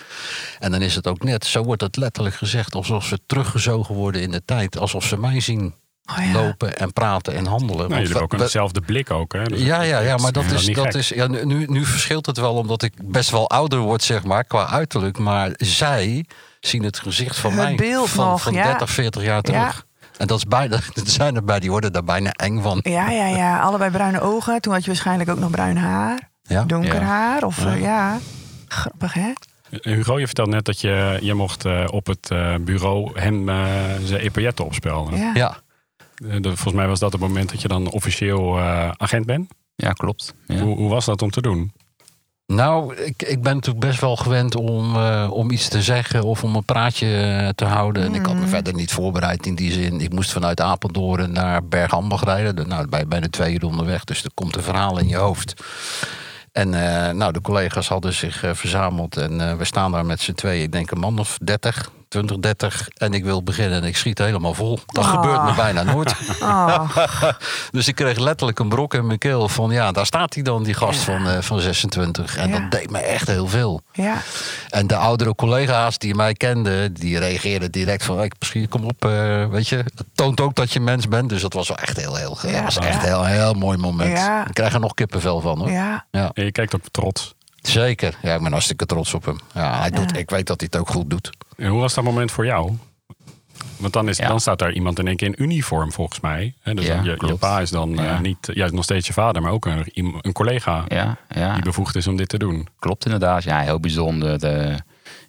En 0.59 0.71
dan 0.71 0.81
is 0.81 0.95
het 0.95 1.07
ook 1.07 1.23
net, 1.23 1.45
zo 1.45 1.63
wordt 1.63 1.81
het 1.81 1.95
letterlijk 1.95 2.35
gezegd, 2.35 2.75
alsof 2.75 3.05
ze 3.05 3.19
teruggezogen 3.25 3.95
worden 3.95 4.21
in 4.21 4.31
de 4.31 4.41
tijd. 4.45 4.77
Alsof 4.79 5.03
ze 5.05 5.17
mij 5.19 5.39
zien 5.39 5.73
Oh 6.17 6.25
ja. 6.25 6.31
lopen 6.31 6.77
en 6.77 6.93
praten 6.93 7.33
en 7.35 7.45
handelen. 7.45 7.77
Nou, 7.89 7.89
jullie 8.01 8.05
hebben 8.05 8.21
ook 8.23 8.35
we- 8.37 8.41
eenzelfde 8.43 8.81
blik 8.81 9.11
ook, 9.11 9.33
hè? 9.33 9.43
Dus 9.43 9.61
ja, 9.61 9.81
ja, 9.81 9.99
ja, 9.99 10.17
maar 10.17 10.31
dat 10.31 10.43
is, 10.43 10.65
dat 10.65 10.85
gek. 10.85 10.93
is 10.93 11.09
ja, 11.09 11.27
nu, 11.27 11.65
nu 11.65 11.85
verschilt 11.85 12.25
het 12.25 12.37
wel 12.37 12.53
omdat 12.53 12.81
ik 12.83 12.93
best 13.03 13.29
wel 13.29 13.49
ouder 13.49 13.79
word, 13.79 14.03
zeg 14.03 14.23
maar, 14.23 14.43
qua 14.43 14.67
uiterlijk. 14.69 15.17
Maar 15.17 15.51
zij 15.55 16.25
zien 16.59 16.83
het 16.83 16.99
gezicht 16.99 17.37
van 17.37 17.51
Het 17.51 17.59
mij 17.61 17.75
beeld 17.75 18.09
van, 18.09 18.27
nog, 18.27 18.41
van 18.41 18.53
ja. 18.53 18.63
30, 18.63 18.89
40 18.89 19.23
jaar 19.23 19.41
terug. 19.41 19.85
En 20.17 20.27
dat 20.27 20.37
is 20.37 20.45
bijna, 20.45 20.75
er 20.95 21.01
zijn 21.03 21.35
erbij, 21.35 21.59
die 21.59 21.69
worden 21.71 21.93
daar 21.93 22.03
bijna 22.03 22.31
eng 22.31 22.61
van. 22.61 22.79
Ja, 22.83 23.09
ja, 23.09 23.27
ja. 23.27 23.59
Allebei 23.59 23.91
bruine 23.91 24.19
ogen. 24.21 24.61
Toen 24.61 24.73
had 24.73 24.81
je 24.81 24.87
waarschijnlijk 24.87 25.29
ook 25.29 25.39
nog 25.39 25.49
bruin 25.51 25.77
haar. 25.77 26.29
Ja? 26.43 26.63
Donker 26.63 26.93
Ja. 26.95 27.01
haar. 27.01 27.43
Of 27.43 27.63
Ja. 27.63 27.69
ja. 27.73 27.77
ja. 27.77 28.17
Grappig, 28.67 29.13
hè? 29.13 29.31
Hugo, 29.81 30.19
je 30.19 30.25
vertelt 30.25 30.49
net 30.49 30.65
dat 30.65 30.81
je, 30.81 31.17
je 31.21 31.33
mocht 31.33 31.65
eh, 31.65 31.83
op 31.91 32.05
het 32.07 32.31
eh, 32.31 32.55
bureau 32.61 33.19
hem 33.19 33.45
zijn 34.05 34.21
epauletten 34.21 34.65
opspelden. 34.65 35.19
Ja. 35.19 35.31
Ja. 35.33 35.57
De- 36.15 36.41
volgens 36.41 36.73
mij 36.73 36.87
was 36.87 36.99
dat 36.99 37.11
het 37.11 37.21
moment 37.21 37.49
dat 37.49 37.61
je 37.61 37.67
dan 37.67 37.89
officieel 37.89 38.57
eh, 38.57 38.89
agent 38.97 39.25
bent. 39.25 39.51
Ja, 39.75 39.91
klopt. 39.91 40.33
Ja. 40.47 40.59
Hoe, 40.59 40.75
hoe 40.77 40.89
was 40.89 41.05
dat 41.05 41.21
om 41.21 41.29
te 41.31 41.41
doen? 41.41 41.71
Nou, 42.53 42.95
ik, 42.95 43.23
ik 43.23 43.41
ben 43.41 43.53
natuurlijk 43.55 43.85
best 43.85 44.01
wel 44.01 44.15
gewend 44.15 44.55
om, 44.55 44.95
eh, 44.95 45.27
om 45.31 45.51
iets 45.51 45.67
te 45.67 45.81
zeggen 45.81 46.23
of 46.23 46.43
om 46.43 46.55
een 46.55 46.63
praatje 46.65 47.07
eh, 47.17 47.49
te 47.49 47.65
houden. 47.65 48.03
En 48.03 48.15
ik 48.15 48.25
had 48.25 48.35
me 48.35 48.47
verder 48.47 48.73
niet 48.73 48.91
voorbereid 48.91 49.45
in 49.45 49.55
die 49.55 49.71
zin. 49.71 50.01
Ik 50.01 50.13
moest 50.13 50.31
vanuit 50.31 50.61
Apeldoorn 50.61 51.31
naar 51.31 51.63
Bergambach 51.65 52.23
rijden. 52.23 52.55
De- 52.55 52.65
Nou, 52.65 52.87
bij, 52.87 53.07
bijna 53.07 53.27
twee 53.29 53.53
uur 53.53 53.65
onderweg, 53.65 54.03
dus 54.03 54.23
er 54.23 54.31
komt 54.33 54.55
een 54.55 54.63
verhaal 54.63 54.97
in 54.99 55.07
je 55.07 55.15
hoofd. 55.15 55.53
En 56.51 56.73
eh, 56.73 57.13
nou, 57.13 57.31
de 57.33 57.41
collega's 57.41 57.87
hadden 57.87 58.13
zich 58.13 58.43
verzameld 58.53 59.17
en 59.17 59.57
we 59.57 59.65
staan 59.65 59.91
daar 59.91 60.05
met 60.05 60.21
z'n 60.21 60.33
tweeën. 60.33 60.63
Ik 60.63 60.71
denk 60.71 60.91
een 60.91 60.99
man 60.99 61.19
of 61.19 61.37
30, 61.41 61.91
20, 62.07 62.37
30. 62.39 62.87
En 62.93 63.13
ik 63.13 63.23
wil 63.23 63.43
beginnen 63.43 63.81
en 63.81 63.87
ik 63.87 63.97
schiet 63.97 64.17
helemaal 64.17 64.53
vol. 64.53 64.79
Dat 64.85 65.03
Ah. 65.05 65.11
gebeurt 65.11 65.43
me 65.43 65.53
bijna 65.55 65.83
nooit. 65.83 66.15
Oh, 66.41 66.97
Dus 67.71 67.87
ik 67.87 67.95
kreeg 67.95 68.17
letterlijk 68.17 68.59
een 68.59 68.69
brok 68.69 68.93
in 68.93 69.05
mijn 69.05 69.17
keel 69.19 69.49
van 69.49 69.71
ja, 69.71 69.91
daar 69.91 70.05
staat 70.05 70.33
hij 70.33 70.43
dan, 70.43 70.63
die 70.63 70.73
gast 70.73 70.99
Ja. 70.99 71.05
van, 71.05 71.27
eh, 71.27 71.41
van 71.41 71.59
26. 71.59 72.37
En 72.37 72.49
Ja. 72.49 72.59
dat 72.59 72.71
deed 72.71 72.89
me 72.89 72.97
echt 72.99 73.27
heel 73.27 73.47
veel. 73.47 73.81
ja. 73.91 74.15
En 74.69 74.87
de 74.87 74.95
oudere 74.95 75.35
collega's 75.35 75.97
die 75.97 76.15
mij 76.15 76.33
kenden, 76.33 76.93
die 76.93 77.19
reageerden 77.19 77.71
direct 77.71 78.03
van 78.03 78.17
hey, 78.17 78.31
misschien 78.39 78.67
kom 78.69 78.83
op, 78.85 79.05
eh, 79.05 79.45
weet 79.49 79.67
je. 79.67 79.75
Het 79.75 80.03
toont 80.13 80.41
ook 80.41 80.55
dat 80.55 80.71
je 80.73 80.79
mens 80.79 81.07
bent. 81.07 81.29
Dus 81.29 81.41
dat 81.41 81.53
was 81.53 81.67
wel 81.67 81.77
echt 81.77 81.97
heel, 81.97 82.15
heel, 82.15 82.37
Ja. 82.41 82.51
dat 82.51 82.63
was 82.63 82.77
echt 82.77 83.01
heel, 83.01 83.23
heel 83.25 83.53
mooi 83.53 83.77
moment. 83.77 84.17
Ja. 84.17 84.47
Ik 84.47 84.53
krijg 84.53 84.73
er 84.73 84.79
nog 84.79 84.93
kippenvel 84.93 85.41
van 85.41 85.57
hoor. 85.59 85.71
ja. 85.71 86.05
Ja. 86.11 86.29
En 86.33 86.43
je 86.43 86.51
kijkt 86.51 86.75
ook 86.75 86.81
trots. 86.91 87.35
Zeker. 87.69 88.17
Ja, 88.21 88.35
ik 88.35 88.41
ben 88.41 88.51
hartstikke 88.51 88.85
trots 88.85 89.13
op 89.13 89.25
hem. 89.25 89.37
Ja, 89.53 89.79
hij 89.79 89.89
doet, 89.89 90.17
ik 90.17 90.29
weet 90.29 90.47
dat 90.47 90.59
hij 90.59 90.69
het 90.71 90.81
ook 90.81 90.89
goed 90.89 91.09
doet. 91.09 91.29
En 91.57 91.67
hoe 91.69 91.79
was 91.79 91.93
dat 91.93 92.03
moment 92.03 92.31
voor 92.31 92.45
jou? 92.45 92.73
Want 93.77 93.93
dan, 93.93 94.09
is, 94.09 94.17
Ja. 94.17 94.27
dan 94.27 94.39
staat 94.39 94.59
daar 94.59 94.71
iemand 94.73 94.99
in 94.99 95.07
één 95.07 95.15
keer 95.15 95.27
in 95.27 95.43
uniform, 95.43 95.91
volgens 95.91 96.19
mij. 96.19 96.53
Hè, 96.61 96.73
dus 96.73 96.85
Ja, 96.85 97.01
je, 97.03 97.17
je 97.25 97.35
pa 97.35 97.59
is 97.59 97.69
dan 97.69 97.99
eh, 97.99 98.19
niet 98.19 98.49
juist 98.53 98.73
nog 98.73 98.83
steeds 98.83 99.07
je 99.07 99.13
vader, 99.13 99.41
maar 99.41 99.51
ook 99.51 99.65
een, 99.65 99.85
een 100.21 100.33
collega 100.33 100.85
Ja, 100.87 101.17
ja. 101.29 101.53
die 101.53 101.63
bevoegd 101.63 101.95
is 101.95 102.07
om 102.07 102.15
dit 102.17 102.29
te 102.29 102.37
doen. 102.37 102.67
Klopt 102.79 103.05
inderdaad. 103.05 103.43
Ja, 103.43 103.59
heel 103.59 103.79
bijzonder. 103.79 104.39
De, 104.39 104.75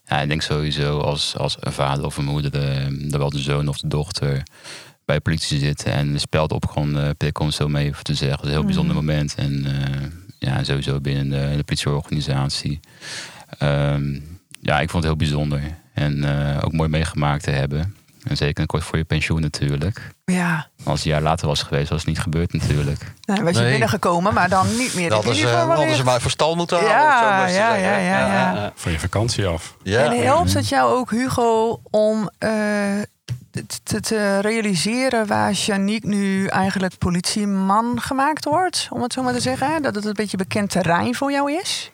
ja, 0.05 0.21
ik 0.21 0.29
denk 0.29 0.43
sowieso 0.43 0.99
als, 1.01 1.37
als 1.37 1.57
een 1.61 1.73
vader 1.73 2.05
of 2.05 2.17
een 2.17 2.25
moeder, 2.25 2.51
de, 2.51 2.87
de 3.11 3.19
wel 3.19 3.31
de 3.31 3.39
zoon 3.39 3.69
of 3.69 3.77
de 3.79 3.89
dochter 3.89 4.43
bij 5.05 5.17
de 5.17 5.23
politie 5.23 5.59
zitten 5.59 5.93
en 5.93 6.13
de 6.13 6.19
speld 6.19 6.53
op 6.53 6.67
gewoon 6.67 6.97
uh, 6.99 7.31
om 7.41 7.47
het 7.47 7.55
zo 7.55 7.69
mee 7.69 7.93
te 8.03 8.15
zeggen. 8.15 8.37
Dat 8.37 8.47
is 8.47 8.51
een 8.51 8.57
heel 8.57 8.65
bijzonder 8.65 8.95
moment. 8.95 9.35
En 9.35 9.65
eh, 9.65 10.03
ja, 10.39 10.65
sowieso 10.65 11.01
binnen 11.01 11.29
de, 11.31 11.57
de 11.57 11.65
politieorganisatie. 11.65 12.81
Ehm, 13.59 14.19
ja, 14.61 14.81
ik 14.81 14.91
vond 14.91 15.05
het 15.05 15.13
heel 15.13 15.17
bijzonder. 15.17 15.61
En 15.95 16.25
eh, 16.25 16.65
ook 16.65 16.73
mooi 16.73 16.89
meegemaakt 16.89 17.43
te 17.45 17.51
hebben. 17.51 17.97
En 18.25 18.37
zeker 18.37 18.67
kort 18.67 18.85
voor 18.85 18.99
je 18.99 19.05
pensioen 19.05 19.41
natuurlijk. 19.41 20.11
ja. 20.25 20.69
Als 20.85 20.97
het 20.99 21.05
een 21.07 21.13
jaar 21.13 21.23
later 21.23 21.47
was 21.47 21.63
geweest, 21.63 21.89
was 21.89 21.99
het 21.99 22.09
niet 22.09 22.19
gebeurd 22.19 22.53
natuurlijk. 22.53 23.13
Nou, 23.25 23.43
was 23.45 23.55
je 23.55 23.61
Nee. 23.61 23.71
binnengekomen, 23.71 24.35
maar 24.35 24.49
dan 24.49 24.77
niet 24.77 24.95
meer. 24.95 25.11
Dat 25.11 25.25
is, 25.27 25.43
eh, 25.43 25.69
hadden 25.69 25.95
ze 25.97 26.05
mij 26.05 26.21
voor 26.21 26.31
stal 26.31 26.55
moeten 26.55 26.77
halen. 26.77 26.93
Ja, 26.93 27.21
zo 27.23 27.29
maar 27.29 27.51
ja, 27.53 27.75
ja, 27.75 27.97
ja, 27.97 28.19
ja. 28.33 28.73
Van 28.75 28.93
je 28.93 28.99
vakantie 28.99 29.47
af. 29.47 29.77
ja. 29.83 30.05
En 30.15 30.23
helpt 30.25 30.53
het 30.55 30.69
jou 30.69 30.93
ook, 30.99 31.11
Hugo, 31.11 31.81
om 31.91 32.31
eh, 32.39 32.51
te, 33.83 34.39
realiseren 34.39 35.27
waar 35.27 35.53
Janiek 35.53 36.05
nu 36.05 36.47
eigenlijk 36.47 36.99
politieman 36.99 38.01
gemaakt 38.01 38.45
wordt? 38.45 38.89
Om 38.91 39.03
het 39.03 39.13
zo 39.13 39.23
maar 39.23 39.33
te 39.33 39.41
zeggen. 39.41 39.83
Dat 39.83 39.95
het 39.95 40.05
een 40.05 40.13
beetje 40.13 40.37
bekend 40.37 40.71
terrein 40.71 41.15
voor 41.15 41.33
jou 41.33 41.53
is? 41.53 41.93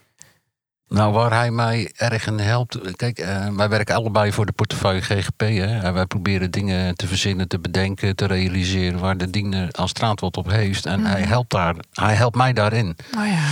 Nou, 0.88 1.12
waar 1.12 1.33
hij 1.33 1.50
mij 1.50 1.93
erg 1.97 2.26
in 2.26 2.38
helpt. 2.38 2.97
Kijk, 2.97 3.19
eh, 3.19 3.49
wij 3.49 3.69
werken 3.69 3.95
allebei 3.95 4.33
voor 4.33 4.47
de 4.47 4.53
portefeuille 4.53 5.00
GGP. 5.00 5.41
Hè? 5.41 5.81
En 5.81 5.95
wij 5.95 6.07
proberen 6.07 6.50
dingen 6.50 6.95
te 6.97 7.07
verzinnen, 7.07 7.49
te 7.49 7.59
bedenken, 7.59 8.17
te 8.17 8.26
realiseren 8.26 9.00
waar 9.00 9.17
de 9.17 9.31
diener 9.31 9.69
aan 9.73 9.88
straat 9.88 10.21
wat 10.21 10.37
op 10.37 10.50
heeft. 10.50 10.87
En 10.87 11.05
hij, 11.05 11.23
helpt 11.23 11.50
daar, 11.50 11.75
hij 11.93 12.14
helpt 12.14 12.37
mij 12.37 12.53
daarin. 12.53 12.97
Oh 13.19 13.26
ja. 13.26 13.43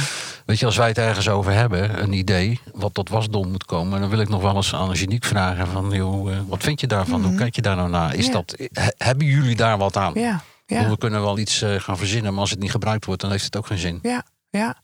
Weet 0.46 0.58
je, 0.58 0.66
als 0.66 0.76
wij 0.76 0.88
het 0.88 0.98
ergens 0.98 1.28
over 1.28 1.52
hebben, 1.52 2.02
een 2.02 2.12
idee, 2.12 2.60
wat 2.72 2.94
tot 2.94 3.08
wasdom 3.08 3.50
moet 3.50 3.64
komen, 3.64 4.00
dan 4.00 4.10
wil 4.10 4.18
ik 4.20 4.28
nog 4.28 4.42
wel 4.42 4.56
eens 4.56 4.74
aan 4.74 4.96
Geniek 4.96 5.24
vragen 5.24 5.66
van, 5.66 5.90
joh, 5.90 6.32
eh, 6.32 6.38
wat 6.46 6.62
vind 6.62 6.80
je 6.80 6.86
daarvan? 6.86 7.24
Hoe 7.24 7.34
kijk 7.34 7.54
je 7.54 7.62
daar 7.62 7.76
nou 7.76 7.88
naar? 7.90 8.14
Is 8.14 8.30
dat, 8.30 8.54
he- 8.72 8.88
hebben 8.98 9.26
jullie 9.26 9.56
daar 9.56 9.78
wat 9.78 9.96
aan? 9.96 10.12
Ja. 10.14 10.88
We 10.88 10.98
kunnen 10.98 11.20
wel 11.22 11.38
iets 11.38 11.62
eh, 11.62 11.74
gaan 11.80 11.96
verzinnen, 11.98 12.32
maar 12.32 12.40
als 12.40 12.50
het 12.50 12.58
niet 12.60 12.70
gebruikt 12.70 13.04
wordt, 13.04 13.20
dan 13.20 13.30
heeft 13.30 13.44
het 13.44 13.56
ook 13.56 13.66
geen 13.66 13.78
zin. 13.78 13.98
Ja. 14.02 14.22
Ja. 14.50 14.76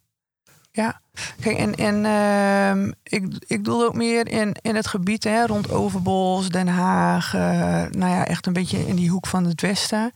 Ja. 0.70 1.00
Kijk, 1.40 1.58
en, 1.58 1.74
en 1.74 2.04
ehm, 2.04 2.92
ik, 3.02 3.44
ik 3.46 3.64
doe 3.64 3.84
ook 3.84 3.94
meer 3.94 4.28
in, 4.28 4.56
in 4.62 4.76
het 4.76 4.86
gebied 4.86 5.24
hè, 5.24 5.46
rond 5.46 5.70
Overbos, 5.70 6.48
Den 6.48 6.68
Haag. 6.68 7.34
eh, 7.34 7.40
nou 7.90 8.12
ja, 8.12 8.26
echt 8.26 8.46
een 8.46 8.52
beetje 8.52 8.86
in 8.86 8.96
die 8.96 9.10
hoek 9.10 9.26
van 9.26 9.44
het 9.44 9.60
westen. 9.60 10.12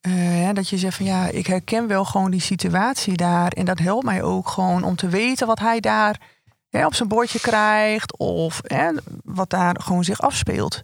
Hè, 0.00 0.52
dat 0.52 0.68
je 0.68 0.78
zegt 0.78 0.96
van 0.96 1.06
ja, 1.06 1.26
ik 1.26 1.46
herken 1.46 1.86
wel 1.86 2.04
gewoon 2.04 2.30
die 2.30 2.40
situatie 2.40 3.16
daar. 3.16 3.52
En 3.52 3.64
dat 3.64 3.78
helpt 3.78 4.04
mij 4.04 4.22
ook 4.22 4.48
gewoon 4.48 4.82
om 4.82 4.96
te 4.96 5.08
weten 5.08 5.46
wat 5.46 5.58
hij 5.58 5.80
daar 5.80 6.20
hè, 6.68 6.86
op 6.86 6.94
zijn 6.94 7.08
bordje 7.08 7.40
krijgt. 7.40 8.18
Of 8.18 8.60
hè, 8.64 8.90
wat 9.24 9.50
daar 9.50 9.80
gewoon 9.82 10.04
zich 10.04 10.20
afspeelt. 10.20 10.82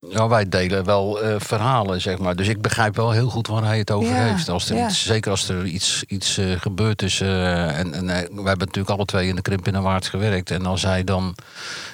Ja, 0.00 0.28
wij 0.28 0.48
delen 0.48 0.84
wel 0.84 1.22
eh, 1.22 1.34
verhalen, 1.38 2.00
zeg 2.00 2.18
maar. 2.18 2.36
Dus 2.36 2.48
ik 2.48 2.60
begrijp 2.62 2.96
wel 2.96 3.10
heel 3.10 3.28
goed 3.28 3.46
waar 3.46 3.64
hij 3.64 3.78
het 3.78 3.90
over 3.90 4.08
Ja, 4.14 4.22
heeft. 4.24 4.48
Als 4.48 4.70
er 4.70 4.76
ja. 4.76 4.86
iets, 4.88 5.02
zeker 5.04 5.30
als 5.30 5.48
er 5.48 5.64
iets, 5.66 6.04
iets 6.06 6.38
eh, 6.38 6.60
gebeurd 6.60 7.02
is. 7.02 7.20
eh, 7.20 7.78
en 7.78 7.94
en 7.94 8.06
we 8.06 8.12
hebben 8.48 8.58
natuurlijk 8.66 8.90
alle 8.90 9.04
twee 9.04 9.28
in 9.28 9.36
de 9.36 9.42
Krimp 9.42 9.66
in 9.66 9.72
de 9.72 9.80
Waard 9.80 10.06
gewerkt. 10.06 10.50
En 10.50 10.66
als 10.66 10.82
hij 10.82 11.04
dan 11.04 11.34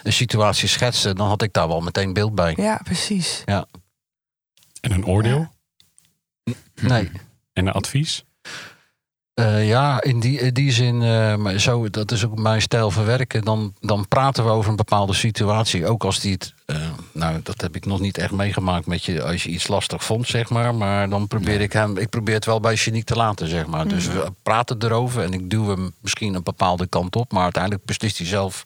een 0.02 0.12
situatie 0.12 0.68
schetste, 0.68 1.14
dan 1.14 1.28
had 1.28 1.42
ik 1.42 1.52
daar 1.52 1.68
wel 1.68 1.80
meteen 1.80 2.12
beeld 2.12 2.34
bij. 2.34 2.52
Ja, 2.56 2.80
precies. 2.84 3.42
Ja. 3.44 3.66
En 4.80 4.90
een 4.92 5.06
oordeel 5.06 5.48
Nee. 6.82 7.10
en 7.52 7.66
een 7.66 7.72
advies. 7.72 8.24
Eh, 9.34 9.68
ja, 9.68 10.02
in 10.02 10.20
die, 10.20 10.38
in 10.38 10.54
die 10.54 10.72
zin, 10.72 11.02
eh, 11.02 11.36
maar 11.36 11.58
zo, 11.58 11.90
dat 11.90 12.10
is 12.10 12.24
ook 12.24 12.38
mijn 12.38 12.62
stijl 12.62 12.90
van 12.90 13.04
werken. 13.04 13.44
Dan, 13.44 13.74
dan 13.80 14.08
praten 14.08 14.44
we 14.44 14.50
over 14.50 14.70
een 14.70 14.76
bepaalde 14.76 15.12
situatie. 15.12 15.86
Ook 15.86 16.04
als 16.04 16.20
die 16.20 16.32
het, 16.32 16.54
eh, 16.66 16.76
nou, 17.12 17.40
dat 17.42 17.60
heb 17.60 17.76
ik 17.76 17.86
nog 17.86 18.00
niet 18.00 18.18
echt 18.18 18.32
meegemaakt 18.32 18.86
met 18.86 19.04
je, 19.04 19.22
als 19.22 19.42
je 19.42 19.48
iets 19.48 19.68
lastig 19.68 20.04
vond, 20.04 20.26
zeg 20.26 20.50
maar. 20.50 20.74
Maar 20.74 21.08
dan 21.08 21.26
probeer 21.26 21.60
ik 21.60 21.72
hem, 21.72 21.96
ik 21.96 22.08
probeer 22.08 22.34
het 22.34 22.44
wel 22.44 22.60
bij 22.60 22.76
Geniek 22.76 23.04
te 23.04 23.16
laten, 23.16 23.48
zeg 23.48 23.66
maar. 23.66 23.88
Dus 23.88 24.06
we 24.06 24.32
praten 24.42 24.76
erover 24.82 25.22
en 25.22 25.32
ik 25.32 25.50
duw 25.50 25.68
hem 25.68 25.94
misschien 26.00 26.34
een 26.34 26.42
bepaalde 26.42 26.86
kant 26.86 27.16
op. 27.16 27.32
Maar 27.32 27.42
uiteindelijk 27.42 27.84
beslist 27.84 28.18
hij 28.18 28.26
zelf 28.26 28.64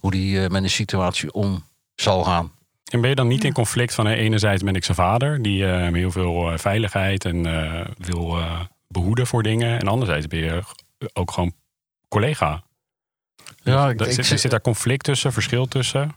hoe 0.00 0.16
hij 0.16 0.48
met 0.48 0.62
een 0.62 0.70
situatie 0.70 1.32
om 1.32 1.64
zal 1.94 2.24
gaan. 2.24 2.52
En 2.92 3.00
ben 3.00 3.10
je 3.10 3.16
dan 3.16 3.28
niet 3.28 3.44
in 3.44 3.52
conflict 3.52 3.94
van... 3.94 4.06
enerzijds 4.06 4.62
ben 4.62 4.74
ik 4.74 4.84
zijn 4.84 4.96
vader, 4.96 5.42
die 5.42 5.66
eh, 5.66 5.82
met 5.84 5.94
heel 5.94 6.10
veel 6.10 6.50
eh, 6.50 6.58
veiligheid 6.58 7.24
en 7.24 7.46
eh, 7.46 7.86
wil 7.98 8.38
eh, 8.38 8.60
behoeden 8.92 9.26
voor 9.26 9.42
dingen. 9.42 9.78
En 9.80 9.88
anderzijds 9.88 10.26
ben 10.26 10.38
je 10.38 10.62
ook 11.12 11.30
gewoon 11.30 11.52
collega. 12.08 12.62
Ja, 13.62 13.88
ik, 13.88 13.98
Daar 13.98 14.08
ik, 14.08 14.24
zit, 14.24 14.40
zit 14.40 14.50
daar 14.50 14.60
conflict 14.60 15.04
tussen, 15.04 15.32
verschil 15.32 15.66
tussen? 15.66 16.16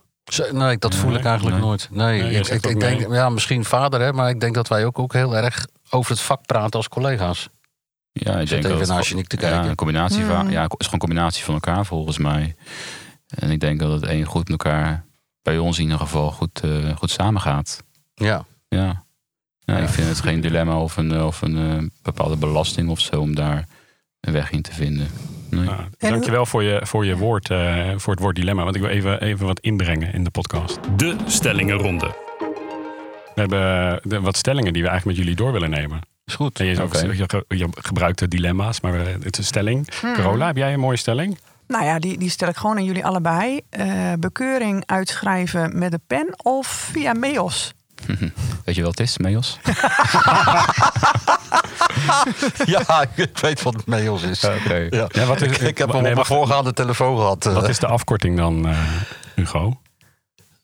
Nee, 0.51 0.77
dat 0.77 0.95
voel 0.95 1.09
Nee, 1.09 1.19
ik 1.19 1.25
eigenlijk 1.25 1.57
nee. 1.57 1.65
nooit. 1.65 1.87
Nee, 1.91 2.31
ik, 2.31 2.47
ik, 2.47 2.79
denk, 2.79 3.13
ja, 3.13 3.29
misschien 3.29 3.65
vader, 3.65 4.01
hè, 4.01 4.13
maar 4.13 4.29
ik 4.29 4.39
denk 4.39 4.55
dat 4.55 4.67
wij 4.67 4.85
ook, 4.85 4.99
ook 4.99 5.13
heel 5.13 5.35
erg 5.37 5.67
over 5.89 6.11
het 6.11 6.21
vak 6.21 6.45
praten 6.45 6.73
als 6.73 6.87
collega's. 6.87 7.49
Ja, 8.11 8.33
ik 8.35 8.41
Ik 8.41 8.47
zit 8.47 8.49
denk 8.49 8.63
even 8.65 8.77
dat 8.79 8.87
naar 8.87 8.97
het- 8.97 9.07
Geniek 9.07 9.27
te 9.27 9.35
Ja, 9.39 9.49
kijken. 9.49 9.69
een 9.69 9.75
combinatie 9.75 10.23
Mm. 10.23 10.29
van, 10.29 10.49
ja, 10.49 10.61
het 10.63 10.71
is 10.71 10.85
gewoon 10.85 10.93
een 10.93 10.99
combinatie 10.99 11.43
van 11.43 11.53
elkaar 11.53 11.85
volgens 11.85 12.17
mij. 12.17 12.55
En 13.27 13.51
ik 13.51 13.59
denk 13.59 13.79
dat 13.79 13.91
het 14.01 14.09
een 14.09 14.23
goed 14.25 14.49
met 14.49 14.65
elkaar, 14.65 15.05
bij 15.41 15.57
ons 15.57 15.77
in 15.77 15.83
ieder 15.83 15.99
geval, 15.99 16.31
goed, 16.31 16.61
eh, 16.63 16.95
goed 16.97 17.09
samengaat. 17.11 17.83
Ja. 18.15 18.45
Ja. 18.67 19.03
Ja, 19.65 19.77
Ja. 19.77 19.83
Ik 19.83 19.89
vind 19.89 20.07
het 20.07 20.19
geen 20.19 20.41
dilemma 20.41 20.79
of 20.79 20.97
een, 20.97 21.21
of 21.23 21.41
een 21.41 21.57
eh, 21.57 21.83
bepaalde 22.01 22.35
belasting 22.37 22.89
of 22.89 22.99
zo 22.99 23.19
om 23.19 23.35
daar 23.35 23.65
een 24.19 24.33
weg 24.33 24.51
in 24.51 24.61
te 24.61 24.73
vinden. 24.73 25.07
Nee. 25.49 25.63
Nou, 25.65 25.79
dankjewel 25.97 26.45
voor 26.45 26.63
je, 26.63 26.79
voor 26.83 27.05
je 27.05 27.17
woord, 27.17 27.49
eh, 27.49 27.89
voor 27.95 28.13
het 28.13 28.21
woord 28.21 28.35
dilemma. 28.35 28.63
Want 28.63 28.75
ik 28.75 28.81
wil 28.81 28.91
even, 28.91 29.21
even 29.21 29.45
wat 29.45 29.59
inbrengen 29.59 30.13
in 30.13 30.23
de 30.23 30.29
podcast. 30.29 30.79
De 30.95 31.15
stellingenronde. 31.27 32.15
We 33.35 33.41
hebben 33.41 33.99
de, 34.03 34.19
wat 34.21 34.37
stellingen 34.37 34.73
die 34.73 34.81
we 34.81 34.87
eigenlijk 34.89 35.17
met 35.17 35.27
jullie 35.27 35.41
door 35.43 35.51
willen 35.53 35.69
nemen. 35.69 35.99
Is 36.25 36.35
goed. 36.35 36.59
En 36.59 36.65
je, 36.65 36.83
Oké. 36.83 36.99
je, 37.11 37.23
ge- 37.27 37.45
je 37.47 37.67
gebruikt 37.71 38.19
de 38.19 38.27
dilemma's, 38.27 38.81
maar 38.81 38.93
eh, 38.93 39.05
het 39.13 39.31
is 39.31 39.37
een 39.37 39.43
stelling. 39.43 39.87
Carola, 40.13 40.45
heb 40.45 40.57
jij 40.57 40.73
een 40.73 40.79
mooie 40.79 40.97
stelling? 40.97 41.37
Nou 41.67 41.83
ja, 41.85 41.99
die, 41.99 42.17
die 42.17 42.29
stel 42.29 42.47
ik 42.47 42.55
gewoon 42.55 42.77
aan 42.77 42.83
jullie 42.83 43.05
allebei. 43.05 43.59
Eh, 43.69 44.13
bekeuring 44.19 44.83
uitschrijven 44.85 45.77
met 45.79 45.91
de 45.91 45.99
pen 46.07 46.33
of 46.43 46.67
via 46.67 47.13
mails? 47.13 47.73
Weet 48.65 48.75
je 48.75 48.81
wat 48.81 48.97
het 48.97 48.99
is, 49.07 49.17
Meos? 49.17 49.59
Ja, 52.65 53.07
ik 53.15 53.37
weet 53.39 53.61
wat 53.61 53.73
het 53.73 53.85
mails 53.85 54.23
is. 54.23 54.43
Oké. 54.43 54.87
Ja. 54.89 55.05
Ja, 55.11 55.25
wat 55.25 55.41
is, 55.41 55.51
Ik, 55.51 55.57
ik 55.57 55.77
heb 55.77 55.87
hem 55.91 56.01
nee, 56.01 56.09
op 56.09 56.15
mijn 56.15 56.25
voorgaande 56.25 56.73
telefoon 56.73 57.17
gehad. 57.17 57.45
eh. 57.45 57.53
Wat 57.53 57.69
is 57.69 57.79
de 57.79 57.87
afkorting 57.87 58.37
dan, 58.37 58.67
eh, 58.67 58.77
Hugo? 59.35 59.79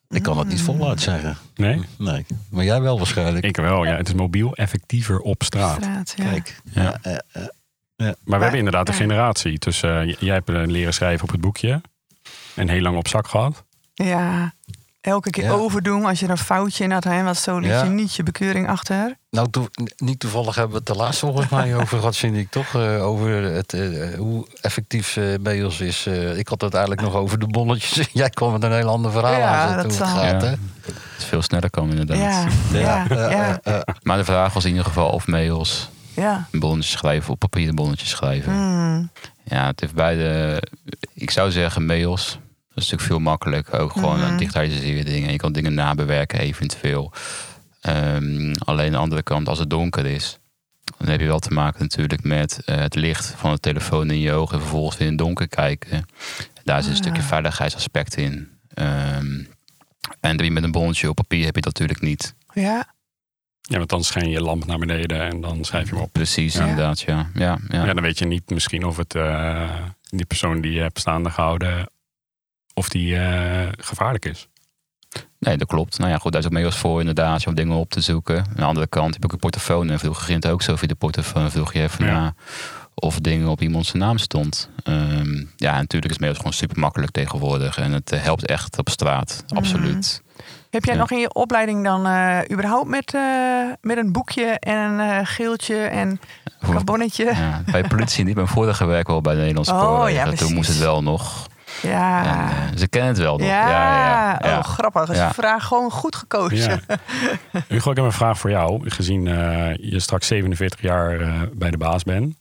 Ik 0.09 0.23
kan 0.23 0.37
het 0.37 0.47
niet 0.47 0.61
voluit 0.61 1.01
zeggen. 1.01 1.37
Nee? 1.55 1.81
Nee. 1.97 2.25
Maar 2.49 2.63
jij 2.63 2.81
wel 2.81 2.97
waarschijnlijk. 2.97 3.45
Ik 3.45 3.55
wel, 3.57 3.83
ja. 3.85 3.95
Het 3.95 4.07
is 4.07 4.13
mobiel 4.13 4.55
effectiever 4.55 5.19
op 5.19 5.43
straat. 5.43 5.81
Straat, 5.83 6.13
ja. 6.15 6.23
Kijk. 6.23 6.61
Ja. 6.71 6.81
Ja, 7.03 7.21
eh, 7.31 7.43
Maar 8.23 8.37
we 8.37 8.41
hebben 8.43 8.57
inderdaad 8.57 8.87
een 8.87 8.93
generatie. 8.93 9.59
eh, 9.81 10.05
j- 10.07 10.15
jij 10.19 10.33
hebt 10.33 10.49
leren 10.49 10.93
schrijven 10.93 11.23
op 11.23 11.31
het 11.31 11.41
boekje. 11.41 11.81
En 12.55 12.69
heel 12.69 12.81
lang 12.81 12.97
op 12.97 13.07
zak 13.07 13.27
gehad. 13.27 13.63
Ja, 13.93 14.53
elke 15.01 15.29
keer 15.29 15.43
Ja. 15.43 15.51
overdoen 15.51 16.05
als 16.05 16.19
je 16.19 16.25
er 16.25 16.31
een 16.31 16.37
foutje 16.37 16.83
in 16.83 16.91
had. 16.91 17.03
Hè, 17.03 17.23
want 17.23 17.37
zo 17.37 17.57
liet 17.59 17.69
Ja. 17.69 17.83
je 17.83 17.89
niet 17.89 18.15
je 18.15 18.23
bekeuring 18.23 18.67
achter. 18.69 19.15
Nou, 19.29 19.47
niet 19.97 20.19
toevallig 20.19 20.55
hebben 20.55 20.71
we 20.73 20.77
het 20.77 20.87
de 20.97 21.03
laatste 21.03 21.25
volgens 21.25 21.49
mij 21.49 21.75
over 21.81 21.97
gehad, 21.99 22.17
vind 22.17 22.35
ik 22.37 22.49
toch? 22.51 22.75
eh, 22.75 23.05
over 23.07 23.29
het, 23.43 23.73
eh, 23.73 24.17
hoe 24.17 24.47
effectief 24.61 25.17
eh 25.17 25.23
Beos 25.41 25.79
is. 25.81 26.05
Eh, 26.05 26.37
ik 26.37 26.47
had 26.47 26.61
het 26.61 26.73
eigenlijk 26.73 27.01
nog 27.05 27.15
over 27.15 27.39
de 27.39 27.47
bonnetjes. 27.47 28.09
Jij 28.13 28.29
kwam 28.29 28.51
met 28.51 28.63
een 28.63 28.71
heel 28.73 28.89
ander 28.89 29.11
verhaal 29.11 29.39
Ja, 29.39 29.61
aan 29.67 29.75
dat 29.75 29.85
hoe 29.85 29.93
het 29.93 30.03
gaat, 30.09 30.41
Ja. 30.41 30.47
hè? 30.47 30.55
Het 30.85 30.97
is 31.17 31.25
veel 31.25 31.41
sneller 31.41 31.69
komen 31.69 31.97
inderdaad. 31.97 32.51
Ja, 32.71 32.79
ja, 32.79 33.09
Eh, 33.09 33.31
ja, 33.31 33.59
eh, 33.63 33.75
eh, 33.75 33.81
Maar 34.03 34.17
de 34.17 34.23
vraag 34.25 34.53
was 34.53 34.63
in 34.63 34.69
ieder 34.69 34.85
geval 34.85 35.09
of 35.09 35.27
mails 35.27 35.89
ja. 36.15 36.47
bonnetjes 36.51 36.91
schrijven 36.91 37.31
of 37.31 37.37
papieren 37.37 37.75
bonnetjes 37.75 38.09
schrijven. 38.09 38.53
Hmm. 38.53 39.11
Ja, 39.43 39.65
het 39.65 39.79
heeft 39.79 39.93
beide. 39.95 40.61
Ik 41.13 41.31
zou 41.31 41.51
zeggen 41.51 41.85
mails. 41.85 42.39
Dat 42.73 42.83
is 42.83 42.89
natuurlijk 42.89 43.01
veel 43.01 43.19
makkelijker. 43.31 43.79
Ook 43.79 43.91
gewoon 43.91 44.19
Mhm. 44.19 44.27
een 44.31 44.37
digitaliseerde 44.37 45.03
dingen. 45.11 45.31
Je 45.31 45.37
kan 45.37 45.51
dingen 45.51 45.73
nabewerken 45.73 46.39
eventueel. 46.39 47.13
Ehm, 47.81 48.53
alleen 48.59 48.85
aan 48.85 48.91
de 48.91 48.97
andere 48.97 49.23
kant, 49.23 49.47
als 49.47 49.59
het 49.59 49.69
donker 49.69 50.05
is, 50.05 50.39
dan 50.97 51.07
heb 51.09 51.19
je 51.19 51.25
wel 51.25 51.39
te 51.39 51.53
maken 51.53 51.81
natuurlijk 51.81 52.23
met 52.23 52.61
eh, 52.65 52.75
het 52.77 52.95
licht 52.95 53.33
van 53.37 53.51
de 53.53 53.59
telefoon 53.59 54.09
in 54.11 54.19
je 54.19 54.31
ogen 54.33 54.55
en 54.55 54.61
vervolgens 54.61 54.97
weer 54.97 55.07
in 55.07 55.13
het 55.13 55.21
donker 55.23 55.47
kijken. 55.47 56.05
Daar 56.63 56.81
zit 56.83 56.91
een 56.91 56.97
Ah. 56.97 57.03
stukje 57.03 57.21
veiligheidsaspect 57.21 58.15
in. 58.17 58.49
Ehm, 58.73 59.39
en 60.19 60.37
doe 60.37 60.45
je 60.45 60.51
met 60.51 60.63
een 60.63 60.71
bonnetje 60.71 61.09
op 61.09 61.15
papier 61.15 61.45
heb 61.45 61.55
je 61.55 61.61
dat 61.61 61.73
natuurlijk 61.79 62.01
niet. 62.01 62.35
ja. 62.53 62.93
Ja, 63.61 63.77
want 63.77 63.89
dan 63.89 64.03
schijn 64.03 64.25
je 64.25 64.31
je 64.31 64.41
lamp 64.41 64.65
naar 64.65 64.77
beneden 64.77 65.21
en 65.21 65.41
dan 65.41 65.63
schrijf 65.63 65.89
je 65.89 65.93
hem 65.95 66.03
op. 66.03 66.11
Precies, 66.11 66.53
Ja. 66.53 66.61
inderdaad, 66.61 67.01
ja. 67.01 67.29
ja, 67.33 67.57
ja. 67.67 67.85
Ja. 67.85 67.93
dan 67.93 68.03
weet 68.03 68.19
je 68.19 68.25
niet 68.25 68.49
misschien 68.49 68.83
of 68.85 68.97
het 68.97 69.15
eh, 69.15 69.69
die 70.09 70.25
persoon 70.25 70.61
die 70.61 70.71
je 70.71 70.81
hebt 70.81 70.99
staande 70.99 71.29
gehouden, 71.29 71.89
of 72.73 72.89
die 72.89 73.17
eh, 73.17 73.67
gevaarlijk 73.77 74.25
is. 74.25 74.47
Nee, 75.39 75.57
dat 75.57 75.67
klopt. 75.67 75.97
Nou 75.97 76.11
ja, 76.11 76.17
goed, 76.17 76.31
daar 76.31 76.41
is 76.41 76.47
ook 76.47 76.53
mails 76.53 76.75
voor 76.77 76.99
inderdaad, 76.99 77.47
om 77.47 77.55
dingen 77.55 77.75
op 77.75 77.89
te 77.89 78.01
zoeken. 78.01 78.37
Aan 78.37 78.53
de 78.55 78.63
andere 78.63 78.87
kant 78.87 79.07
heb 79.13 79.17
ik 79.17 79.23
ook 79.23 79.31
een 79.31 79.37
portofoon. 79.39 79.89
En 79.89 79.99
vroeger 79.99 80.23
ging 80.25 80.43
het 80.43 80.51
ook 80.51 80.61
zo 80.61 80.75
via 80.75 80.87
de 80.87 80.95
portofoon. 80.95 81.51
Vroeg 81.51 81.73
je 81.73 81.81
even 81.81 82.05
Ja. 82.05 82.11
na 82.11 82.33
of 82.95 83.19
dingen 83.19 83.47
op 83.47 83.61
iemand 83.61 83.85
zijn 83.85 84.03
naam 84.03 84.17
stond. 84.17 84.69
Ehm, 84.83 85.43
ja, 85.55 85.75
natuurlijk 85.77 86.11
is 86.13 86.19
mails 86.19 86.37
gewoon 86.37 86.53
super 86.53 86.79
makkelijk 86.79 87.11
tegenwoordig. 87.11 87.77
En 87.77 87.91
het 87.91 88.11
eh, 88.11 88.21
helpt 88.21 88.45
echt 88.45 88.77
op 88.77 88.89
straat, 88.89 89.43
Mhm. 89.47 89.57
absoluut. 89.57 90.21
Heb 90.69 90.85
jij 90.85 90.93
Ja. 90.93 90.99
nog 90.99 91.11
in 91.11 91.19
je 91.19 91.33
opleiding 91.33 91.83
dan 91.83 92.05
eh, 92.05 92.39
überhaupt 92.51 92.87
met, 92.89 93.13
eh, 93.13 93.21
met 93.81 93.97
een 93.97 94.11
boekje 94.11 94.45
en 94.59 94.77
een 94.77 94.99
eh, 94.99 95.19
geeltje 95.23 95.75
en 95.75 96.19
carbonnetje? 96.65 97.25
Ja, 97.25 97.61
bij 97.71 97.83
politie 97.83 98.23
niet. 98.23 98.35
Mijn 98.35 98.47
vorige 98.47 98.85
werk 98.85 99.07
wel 99.07 99.21
bij 99.21 99.33
de 99.33 99.39
Nederlandse 99.39 99.73
Oh, 99.73 100.09
ja, 100.09 100.31
Toen 100.31 100.53
moest 100.53 100.69
het 100.69 100.77
wel 100.79 101.03
nog. 101.03 101.47
Ja. 101.81 102.23
En, 102.25 102.29
eh, 102.71 102.77
ze 102.77 102.87
kennen 102.87 103.09
het 103.09 103.19
wel 103.19 103.37
nog. 103.37 103.47
ja. 103.47 103.69
ja, 103.69 104.39
ja. 104.43 104.57
oh 104.57 104.63
grappig. 104.63 105.09
Is 105.09 105.17
Ja. 105.17 105.27
de 105.27 105.33
vraag 105.33 105.63
gewoon 105.65 105.91
goed 105.91 106.15
gekozen. 106.15 106.81
Ja. 106.87 106.97
Hugo, 107.67 107.89
ik 107.89 107.95
heb 107.95 108.05
een 108.05 108.11
vraag 108.11 108.37
voor 108.39 108.49
jou. 108.49 108.89
Gezien 108.89 109.27
eh, 109.27 109.75
je 109.91 109.99
straks 109.99 110.27
47 110.27 110.81
jaar 110.81 111.19
eh, 111.21 111.41
bij 111.53 111.71
de 111.71 111.77
baas 111.77 112.03
bent. 112.03 112.35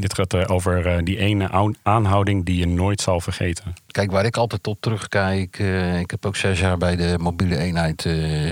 Dit 0.00 0.14
gaat 0.14 0.34
eh, 0.34 0.44
over 0.50 0.86
eh, 0.86 0.98
die 1.04 1.18
ene 1.18 1.50
aan- 1.50 1.74
aanhouding 1.82 2.44
die 2.44 2.56
je 2.58 2.66
nooit 2.66 3.00
zal 3.00 3.20
vergeten. 3.20 3.74
Kijk, 3.86 4.10
waar 4.10 4.24
ik 4.24 4.36
altijd 4.36 4.66
op 4.66 4.80
terugkijk. 4.80 5.58
eh, 5.58 5.98
ik 6.00 6.10
heb 6.10 6.26
ook 6.26 6.36
zes 6.36 6.60
jaar 6.60 6.78
bij 6.78 6.96
de 6.96 7.14
mobiele 7.20 7.56
eenheid 7.56 8.02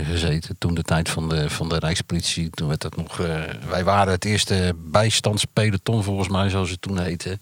gezeten. 0.05 0.57
Toen 0.59 0.75
de 0.75 0.83
tijd 0.83 1.09
van 1.09 1.29
de, 1.29 1.51
van 1.51 1.69
de 1.69 1.79
Rijkspolitie. 1.79 2.51
Toen 2.51 2.69
werd 2.69 2.81
dat 2.81 2.97
nog. 2.97 3.17
wij 3.69 3.85
waren 3.85 4.13
het 4.13 4.25
eerste 4.25 4.75
bijstandspeloton, 4.77 6.03
volgens 6.03 6.29
mij, 6.29 6.49
zoals 6.49 6.71
het 6.71 6.81
toen 6.83 6.99
heette. 7.01 7.39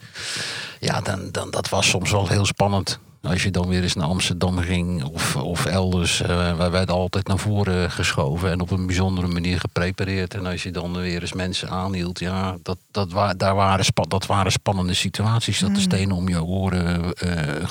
Ja, 0.80 1.00
dan, 1.00 1.28
dan, 1.30 1.50
dat 1.50 1.68
was 1.68 1.88
soms 1.88 2.10
wel 2.10 2.28
heel 2.28 2.46
spannend. 2.46 2.98
Als 3.24 3.42
je 3.42 3.50
dan 3.50 3.68
weer 3.68 3.82
eens 3.82 3.94
naar 3.94 4.06
Amsterdam 4.06 4.58
ging 4.58 5.04
of, 5.04 5.36
of 5.36 5.66
elders. 5.66 6.20
eh, 6.22 6.56
wij 6.56 6.70
werden 6.70 6.94
altijd 6.94 7.26
naar 7.26 7.38
voren 7.38 7.90
geschoven 7.90 8.50
en 8.50 8.60
op 8.60 8.70
een 8.70 8.86
bijzondere 8.86 9.26
manier 9.26 9.60
geprepareerd. 9.60 10.34
En 10.34 10.46
als 10.46 10.62
je 10.62 10.70
dan 10.70 10.96
weer 10.96 11.20
eens 11.20 11.32
mensen 11.32 11.70
aanhield, 11.70 12.18
ja, 12.18 12.56
dat, 12.62 12.78
dat, 12.90 13.12
wa 13.12 13.34
daar 13.34 13.54
waren, 13.54 13.84
spa 13.84 14.02
dat 14.08 14.26
waren 14.26 14.52
spannende 14.52 14.94
situaties. 14.94 15.58
Dat 15.58 15.74
de 15.74 15.80
stenen 15.80 16.16
om 16.16 16.28
je 16.28 16.42
oren 16.44 17.14
eh, 17.14 17.56
eh, 17.56 17.66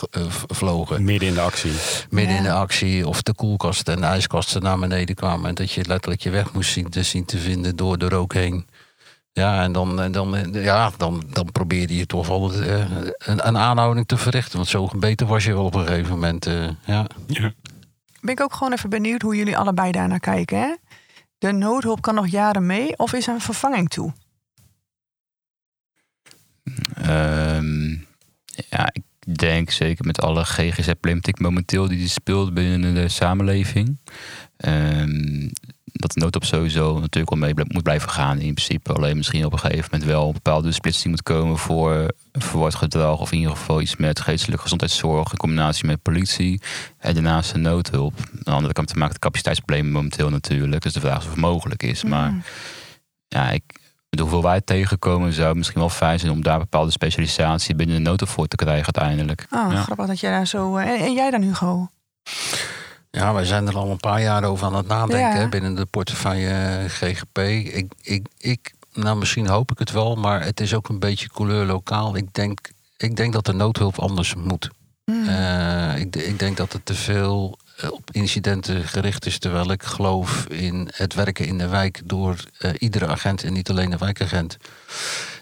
vlogen. 0.47 1.03
Midden 1.03 1.27
in 1.27 1.33
de 1.33 1.41
actie. 1.41 1.71
Midden 2.09 2.31
Ja. 2.33 2.37
in 2.37 2.43
de 2.43 2.51
actie 2.53 3.07
of 3.07 3.21
de 3.21 3.33
koelkast 3.33 3.87
en 3.87 3.99
de 3.99 4.05
ijskasten 4.05 4.61
naar 4.61 4.79
beneden 4.79 5.15
kwamen. 5.15 5.49
En 5.49 5.55
dat 5.55 5.71
je 5.71 5.85
letterlijk 5.87 6.21
je 6.21 6.29
weg 6.29 6.53
moest 6.53 6.71
zien 6.71 6.89
te, 6.89 7.03
zien 7.03 7.25
te 7.25 7.37
vinden 7.37 7.75
door 7.75 7.97
de 7.97 8.09
rook 8.09 8.33
heen. 8.33 8.65
Ja, 9.33 9.63
en 9.63 9.71
dan, 9.71 10.01
en 10.01 10.11
dan, 10.11 10.35
eh, 10.35 10.63
ja, 10.63 10.91
dan, 10.97 11.23
dan 11.31 11.51
probeerde 11.51 11.95
je 11.95 12.05
toch 12.05 12.27
wel 12.27 12.53
eh, 12.53 12.79
een, 13.17 13.47
een 13.47 13.57
aanhouding 13.57 14.07
te 14.07 14.17
verrichten. 14.17 14.57
Want 14.57 14.69
zo 14.69 14.89
beter 14.95 15.27
was 15.27 15.43
je 15.43 15.53
wel 15.53 15.65
op 15.65 15.75
een 15.75 15.87
gegeven 15.87 16.11
moment. 16.11 16.45
eh, 16.45 16.69
ja. 16.85 17.07
Ja. 17.27 17.53
Ben 18.21 18.31
ik 18.33 18.41
ook 18.41 18.53
gewoon 18.53 18.73
even 18.73 18.89
benieuwd 18.89 19.21
hoe 19.21 19.35
jullie 19.35 19.57
allebei 19.57 19.91
daarnaar 19.91 20.19
kijken. 20.19 20.59
Hè? 20.59 20.73
De 21.37 21.51
noodhulp 21.51 22.01
kan 22.01 22.15
nog 22.15 22.27
jaren 22.27 22.65
mee 22.65 22.97
of 22.97 23.13
is 23.13 23.27
er 23.27 23.33
een 23.33 23.41
vervanging 23.41 23.89
toe? 23.89 24.13
Ehm, 26.95 27.89
ja, 28.69 28.89
ik 28.93 29.03
denk 29.37 29.69
zeker 29.69 30.05
met 30.05 30.21
alle 30.21 30.45
GGZ-problematiek 30.45 31.39
momenteel 31.39 31.87
die 31.87 32.07
speelt 32.07 32.53
binnen 32.53 32.93
de 32.93 33.07
samenleving. 33.09 33.97
ehm, 34.57 35.49
dat 35.83 36.11
de 36.11 36.19
noodhulp 36.19 36.45
sowieso 36.45 36.99
natuurlijk 36.99 37.29
wel 37.29 37.39
mee 37.39 37.65
moet 37.67 37.83
blijven 37.83 38.09
gaan 38.09 38.39
in 38.39 38.53
principe. 38.53 38.93
Alleen 38.93 39.17
misschien 39.17 39.45
op 39.45 39.53
een 39.53 39.59
gegeven 39.59 39.89
moment 39.91 40.09
wel 40.09 40.27
een 40.27 40.33
bepaalde 40.33 40.71
splitsing 40.71 41.09
moet 41.09 41.23
komen 41.23 41.57
voor 41.57 42.13
verward 42.31 42.75
gedrag. 42.75 43.19
Of 43.19 43.31
in 43.31 43.37
ieder 43.37 43.55
geval 43.55 43.81
iets 43.81 43.95
met 43.95 44.19
geestelijke 44.19 44.61
gezondheidszorg 44.61 45.31
in 45.31 45.37
combinatie 45.37 45.85
met 45.85 46.01
politie. 46.01 46.61
En 46.97 47.13
daarnaast 47.13 47.53
de 47.53 47.59
noodhulp. 47.59 48.13
Aan 48.17 48.39
de 48.43 48.51
andere 48.51 48.73
kant 48.73 48.87
te 48.87 48.93
maken 48.93 49.11
met 49.11 49.21
capaciteitsproblemen 49.21 49.91
momenteel 49.91 50.29
natuurlijk. 50.29 50.81
Dus 50.81 50.93
de 50.93 50.99
vraag 50.99 51.17
is 51.17 51.23
of 51.23 51.31
het 51.31 51.39
mogelijk 51.39 51.83
is. 51.83 52.03
Maar 52.03 52.33
ja, 53.27 53.49
ik, 53.49 53.63
met 54.09 54.19
hoeveel 54.19 54.41
wij 54.41 54.61
tegenkomen 54.61 55.33
zou 55.33 55.47
het 55.47 55.57
misschien 55.57 55.79
wel 55.79 55.89
fijn 55.89 56.19
zijn 56.19 56.31
om 56.31 56.43
daar 56.43 56.59
bepaalde 56.59 56.91
specialisatie 56.91 57.75
binnen 57.75 57.95
de 57.95 58.01
noten 58.01 58.27
voor 58.27 58.47
te 58.47 58.55
krijgen 58.55 58.93
uiteindelijk. 58.93 59.47
Oh, 59.49 59.71
ja. 59.71 59.81
grappig 59.81 60.07
dat 60.07 60.19
jij 60.19 60.31
daar 60.31 60.47
zo... 60.47 60.77
eh, 60.77 60.89
en, 60.89 60.99
en 60.99 61.13
jij 61.13 61.31
dan, 61.31 61.41
Hugo? 61.41 61.87
Ja, 63.17 63.33
wij 63.33 63.45
zijn 63.45 63.67
er 63.67 63.77
al 63.77 63.89
een 63.89 63.97
paar 63.97 64.21
jaar 64.21 64.43
over 64.43 64.65
aan 64.65 64.75
het 64.75 64.87
nadenken 64.87 65.41
Ja. 65.41 65.49
binnen 65.49 65.75
de 65.75 65.85
portefeuille 65.85 66.49
eh, 66.49 66.89
GGP. 66.89 67.37
Ik, 67.37 67.93
ik, 68.01 68.27
ik, 68.37 68.73
nou, 68.93 69.17
misschien 69.17 69.47
hoop 69.47 69.71
ik 69.71 69.79
het 69.79 69.91
wel, 69.91 70.15
maar 70.15 70.43
het 70.43 70.59
is 70.59 70.73
ook 70.73 70.89
een 70.89 70.99
beetje 70.99 71.29
couleur 71.29 71.65
lokaal. 71.65 72.15
Ik 72.15 72.33
denk, 72.33 72.59
ik 72.97 73.15
denk 73.15 73.33
dat 73.33 73.45
de 73.45 73.53
noodhulp 73.53 73.99
anders 73.99 74.35
moet. 74.35 74.69
Mm. 75.05 75.27
Eh, 75.27 75.99
ik, 75.99 76.15
ik 76.15 76.39
denk 76.39 76.57
dat 76.57 76.73
het 76.73 76.85
te 76.85 76.93
veel 76.93 77.57
eh, 77.77 77.91
op 77.91 78.09
incidenten 78.11 78.83
gericht 78.87 79.25
is. 79.25 79.39
Terwijl 79.39 79.71
ik 79.71 79.83
geloof 79.83 80.45
in 80.47 80.89
het 80.93 81.13
werken 81.13 81.45
in 81.45 81.57
de 81.57 81.67
wijk 81.67 82.01
door 82.05 82.35
iedere 82.77 83.07
agent 83.07 83.43
en 83.43 83.53
niet 83.53 83.69
alleen 83.69 83.89
de 83.89 83.97
wijkagent. 83.97 84.57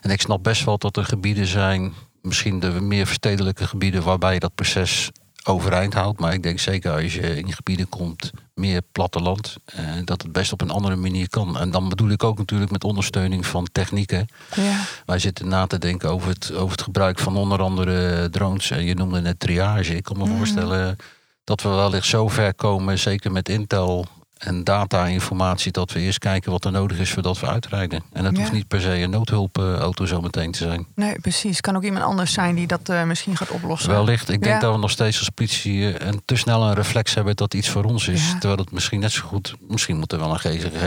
En 0.01 0.09
ik 0.09 0.21
snap 0.21 0.43
best 0.43 0.65
wel 0.65 0.77
dat 0.77 0.97
er 0.97 1.05
gebieden 1.05 1.47
zijn, 1.47 1.93
misschien 2.21 2.59
de 2.59 2.69
meer 2.69 3.05
verstedelijke 3.05 3.67
gebieden, 3.67 4.03
waarbij 4.03 4.33
je 4.33 4.39
dat 4.39 4.55
proces 4.55 5.11
overeind 5.43 5.93
houdt. 5.93 6.19
Maar 6.19 6.33
ik 6.33 6.43
denk 6.43 6.59
zeker 6.59 6.91
als 6.91 7.13
je 7.13 7.37
in 7.37 7.53
gebieden 7.53 7.89
komt, 7.89 8.31
meer 8.53 8.81
platteland, 8.91 9.55
eh, 9.65 9.85
dat 10.05 10.21
het 10.21 10.31
best 10.31 10.51
op 10.51 10.61
een 10.61 10.69
andere 10.69 10.95
manier 10.95 11.29
kan. 11.29 11.57
En 11.59 11.71
dan 11.71 11.89
bedoel 11.89 12.09
ik 12.09 12.23
ook 12.23 12.37
natuurlijk 12.37 12.71
met 12.71 12.83
ondersteuning 12.83 13.45
van 13.45 13.67
technieken. 13.71 14.27
ja. 14.55 14.79
Wij 15.05 15.19
zitten 15.19 15.47
na 15.47 15.67
te 15.67 15.77
denken 15.77 16.09
over 16.09 16.29
het, 16.29 16.53
over 16.53 16.71
het 16.71 16.81
gebruik 16.81 17.19
van 17.19 17.37
onder 17.37 17.61
andere 17.61 18.29
drones. 18.29 18.71
En 18.71 18.83
je 18.83 18.93
noemde 18.93 19.21
net 19.21 19.39
triage. 19.39 19.95
Ik 19.95 20.03
kan 20.03 20.17
me 20.17 20.25
voorstellen 20.25 20.95
dat 21.43 21.61
we 21.61 21.69
wellicht 21.69 22.07
zo 22.07 22.27
ver 22.27 22.53
komen, 22.53 22.99
zeker 22.99 23.31
met 23.31 23.49
Intel 23.49 24.07
en 24.41 24.63
data-informatie, 24.63 25.71
dat 25.71 25.91
we 25.91 25.99
eerst 25.99 26.19
kijken 26.19 26.51
wat 26.51 26.65
er 26.65 26.71
nodig 26.71 26.99
is 26.99 27.11
voordat 27.11 27.39
we 27.39 27.47
uitrijden. 27.47 28.03
En 28.13 28.25
het 28.25 28.35
Ja. 28.35 28.39
hoeft 28.41 28.53
niet 28.53 28.67
per 28.67 28.81
se 28.81 28.89
een 29.01 29.09
noodhulpauto 29.09 30.05
zo 30.05 30.21
meteen 30.21 30.51
te 30.51 30.57
zijn. 30.57 30.85
Nee, 30.95 31.19
precies. 31.19 31.61
Kan 31.61 31.75
ook 31.75 31.83
iemand 31.83 32.03
anders 32.05 32.33
zijn 32.33 32.55
die 32.55 32.67
dat 32.67 32.89
eh, 32.89 33.03
misschien 33.03 33.37
gaat 33.37 33.49
oplossen. 33.51 33.89
Wellicht, 33.91 34.29
ik 34.29 34.41
denk 34.41 34.53
Ja. 34.55 34.59
dat 34.59 34.73
we 34.73 34.79
nog 34.79 34.91
steeds 34.91 35.19
als 35.19 35.29
politie 35.29 35.93
eh, 35.93 36.07
een 36.07 36.21
te 36.25 36.35
snel 36.35 36.63
een 36.63 36.73
reflex 36.73 37.13
hebben 37.13 37.35
dat 37.35 37.53
iets 37.53 37.69
voor 37.69 37.83
ons 37.83 38.07
is. 38.07 38.27
Ja. 38.27 38.31
Terwijl 38.37 38.59
het 38.61 38.71
misschien 38.71 38.99
net 38.99 39.11
zo 39.11 39.25
goed, 39.25 39.55
misschien 39.67 39.97
moet 39.97 40.11
er 40.11 40.19
wel 40.19 40.31
een 40.31 40.39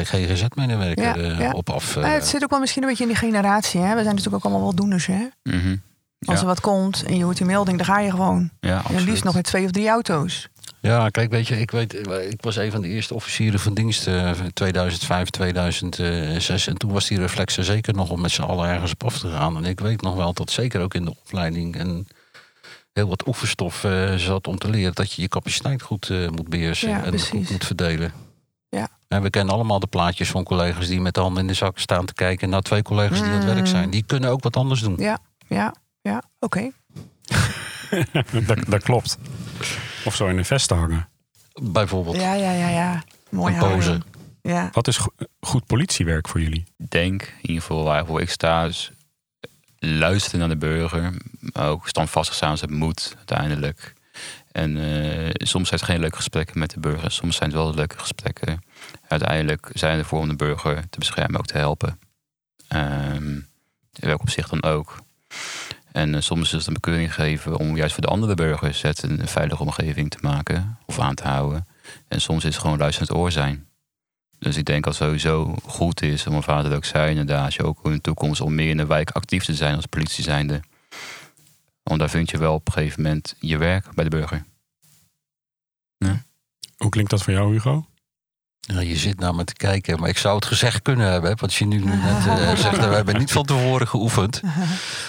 GGZ-medewerker 0.04 1.04
Ja, 1.04 1.16
eh, 1.16 1.38
ja. 1.38 1.50
op 1.50 1.70
af. 1.70 1.94
Nou, 1.94 2.06
eh. 2.06 2.12
het 2.12 2.26
zit 2.26 2.42
ook 2.42 2.50
wel 2.50 2.60
misschien 2.60 2.82
een 2.82 2.88
beetje 2.88 3.02
in 3.04 3.10
die 3.10 3.18
generatie. 3.18 3.80
Hè? 3.80 3.94
We 3.94 4.02
zijn 4.02 4.14
natuurlijk 4.14 4.34
ook 4.34 4.42
allemaal 4.44 4.62
wel 4.62 4.74
doeners. 4.74 5.06
Hè? 5.06 5.26
Mhm. 5.42 5.76
Als 6.26 6.34
Ja. 6.36 6.40
er 6.42 6.46
wat 6.46 6.60
komt 6.60 7.02
en 7.02 7.16
je 7.16 7.24
hoort 7.24 7.36
die 7.36 7.46
melding, 7.46 7.76
dan 7.76 7.86
ga 7.86 7.98
je 8.00 8.10
gewoon. 8.10 8.50
Ja, 8.60 8.82
En 8.94 9.02
liefst 9.04 9.24
nog 9.24 9.34
met 9.34 9.44
twee 9.44 9.64
of 9.64 9.70
drie 9.70 9.88
auto's. 9.88 10.48
Ja, 10.84 11.08
kijk, 11.08 11.30
weet 11.30 11.48
je, 11.48 11.60
ik, 11.60 11.70
weet, 11.70 11.94
ik 12.30 12.40
was 12.42 12.56
een 12.56 12.70
van 12.70 12.80
de 12.80 12.88
eerste 12.88 13.14
officieren 13.14 13.60
van 13.60 13.74
dienst 13.74 14.06
eh, 14.06 14.30
2005, 14.52 15.28
2006. 15.30 16.66
En 16.66 16.76
toen 16.76 16.92
was 16.92 17.06
die 17.08 17.18
reflex 17.18 17.56
er 17.56 17.64
zeker 17.64 17.94
nog 17.94 18.10
om 18.10 18.20
met 18.20 18.30
z'n 18.30 18.42
allen 18.42 18.68
ergens 18.68 18.92
op 18.92 19.04
af 19.04 19.18
te 19.18 19.30
gaan. 19.30 19.56
En 19.56 19.64
ik 19.64 19.80
weet 19.80 20.00
nog 20.02 20.14
wel 20.14 20.32
dat 20.32 20.50
zeker 20.50 20.80
ook 20.80 20.94
in 20.94 21.04
de 21.04 21.14
opleiding 21.24 21.76
en 21.76 22.06
heel 22.92 23.08
wat 23.08 23.26
oefenstof 23.26 23.84
eh, 23.84 24.14
zat 24.14 24.46
om 24.46 24.58
te 24.58 24.68
leren 24.70 24.94
dat 24.94 25.12
je 25.12 25.22
je 25.22 25.28
capaciteit 25.28 25.82
goed 25.82 26.10
eh, 26.10 26.28
moet 26.28 26.48
beheersen 26.48 26.88
Ja, 26.88 27.02
en 27.02 27.10
precies. 27.10 27.28
goed 27.28 27.50
moet 27.50 27.64
verdelen. 27.64 28.12
Ja. 28.68 28.88
En 29.08 29.22
we 29.22 29.30
kennen 29.30 29.54
allemaal 29.54 29.80
de 29.80 29.86
plaatjes 29.86 30.30
van 30.30 30.44
collega's 30.44 30.86
die 30.86 31.00
met 31.00 31.14
de 31.14 31.20
handen 31.20 31.42
in 31.42 31.48
de 31.48 31.54
zak 31.54 31.78
staan 31.78 32.04
te 32.06 32.14
kijken 32.14 32.48
naar 32.48 32.62
twee 32.62 32.82
collega's 32.82 33.18
die 33.18 33.28
aan 33.28 33.34
het 33.34 33.44
werk 33.44 33.58
Mm. 33.58 33.66
zijn. 33.66 33.90
Die 33.90 34.02
kunnen 34.06 34.30
ook 34.30 34.42
wat 34.42 34.56
anders 34.56 34.80
doen. 34.80 34.96
Ja, 34.98 35.18
ja, 35.48 35.74
ja. 36.02 36.22
Oké. 36.38 36.70
dat, 38.46 38.58
dat 38.68 38.82
klopt. 38.82 39.18
Of 40.04 40.14
zo 40.16 40.26
in 40.28 40.38
een 40.38 40.44
vest 40.44 40.68
te 40.68 40.74
hangen. 40.74 41.08
Bijvoorbeeld 41.62 42.16
Ja, 42.16 42.34
ja, 42.34 42.52
ja, 42.52 42.68
ja. 42.68 43.02
Mooi 43.30 43.54
een 43.54 43.60
pose. 43.60 43.70
houden. 43.88 44.02
Ja. 44.42 44.68
Wat 44.72 44.88
is 44.88 44.96
go- 44.96 45.12
goed 45.40 45.66
politiewerk 45.66 46.28
voor 46.28 46.40
jullie? 46.40 46.64
Denk, 46.76 47.22
in 47.22 47.48
ieder 47.48 47.60
geval 47.62 47.84
waarvoor 47.84 48.20
ik 48.20 48.30
sta, 48.30 48.64
is 48.64 48.90
luisteren 49.78 50.38
naar 50.40 50.48
de 50.48 50.56
burger. 50.56 51.12
Maar 51.40 51.68
ook 51.68 51.88
standvastig 51.88 52.34
zijn 52.36 52.50
als 52.50 52.60
het 52.60 52.70
moet, 52.70 53.14
uiteindelijk. 53.16 53.92
En 54.52 54.76
eh, 54.76 55.30
soms 55.34 55.68
zijn 55.68 55.80
het 55.80 55.90
geen 55.90 56.00
leuke 56.00 56.16
gesprekken 56.16 56.58
met 56.58 56.70
de 56.70 56.80
burger. 56.80 57.10
Soms 57.10 57.36
zijn 57.36 57.50
het 57.50 57.58
wel 57.58 57.74
leuke 57.74 57.98
gesprekken. 57.98 58.62
Uiteindelijk 59.08 59.70
zijn 59.72 59.92
we 59.96 60.02
ervoor 60.02 60.20
om 60.20 60.28
de 60.28 60.36
burger 60.36 60.88
te 60.90 60.98
beschermen, 60.98 61.38
ook 61.38 61.46
te 61.46 61.58
helpen. 61.58 61.98
Ehm 62.68 63.32
in 63.98 64.08
welk 64.08 64.20
opzicht 64.20 64.50
dan 64.50 64.62
ook. 64.62 64.96
En 65.94 66.14
eh, 66.14 66.20
soms 66.20 66.44
is 66.44 66.52
het 66.52 66.66
een 66.66 66.72
bekeuring 66.72 67.14
geven 67.14 67.56
om 67.56 67.76
juist 67.76 67.94
voor 67.94 68.02
de 68.02 68.08
andere 68.08 68.34
burgers 68.34 68.82
een 68.82 69.28
veilige 69.28 69.62
omgeving 69.62 70.10
te 70.10 70.18
maken 70.20 70.78
of 70.86 70.98
aan 70.98 71.14
te 71.14 71.22
houden. 71.22 71.66
En 72.08 72.20
soms 72.20 72.44
is 72.44 72.54
het 72.54 72.62
gewoon 72.62 72.78
luisterend 72.78 73.14
oor 73.18 73.32
zijn. 73.32 73.66
Dus 74.38 74.56
ik 74.56 74.64
denk 74.64 74.84
dat 74.84 74.98
het 74.98 75.02
sowieso 75.02 75.56
goed 75.64 76.02
is, 76.02 76.24
wat 76.24 76.32
mijn 76.32 76.42
vader 76.44 76.74
ook 76.74 76.84
zei 76.84 77.10
inderdaad, 77.10 77.54
je 77.54 77.64
ook 77.64 77.84
in 77.84 77.92
de 77.92 78.00
toekomst 78.00 78.40
om 78.40 78.54
meer 78.54 78.70
in 78.70 78.76
de 78.76 78.86
wijk 78.86 79.10
actief 79.10 79.44
te 79.44 79.54
zijn 79.54 79.76
als 79.76 79.86
politie 79.86 80.24
zijnde. 80.24 80.60
Want 81.82 82.00
daar 82.00 82.10
vind 82.10 82.30
je 82.30 82.38
wel 82.38 82.54
op 82.54 82.66
een 82.66 82.72
gegeven 82.72 83.02
moment 83.02 83.34
je 83.38 83.58
werk 83.58 83.94
bij 83.94 84.04
de 84.04 84.10
burger. 84.10 84.44
Hoe 86.76 86.90
klinkt 86.90 87.10
dat 87.10 87.22
voor 87.22 87.32
jou, 87.32 87.52
Hugo? 87.52 87.86
Ja, 88.66 88.80
je 88.80 88.96
zit 88.96 89.18
naar 89.20 89.34
me 89.34 89.44
te 89.44 89.52
kijken, 89.52 90.00
maar 90.00 90.08
ik 90.08 90.18
zou 90.18 90.34
het 90.34 90.44
gezegd 90.44 90.82
kunnen 90.82 91.10
hebben. 91.10 91.38
Wat 91.38 91.54
je 91.54 91.66
nu 91.66 91.78
net 91.84 92.26
eh, 92.26 92.56
zegt, 92.64 92.76
we 92.76 92.94
hebben 92.94 93.18
niet 93.18 93.32
van 93.32 93.44
tevoren 93.44 93.88
geoefend. 93.88 94.40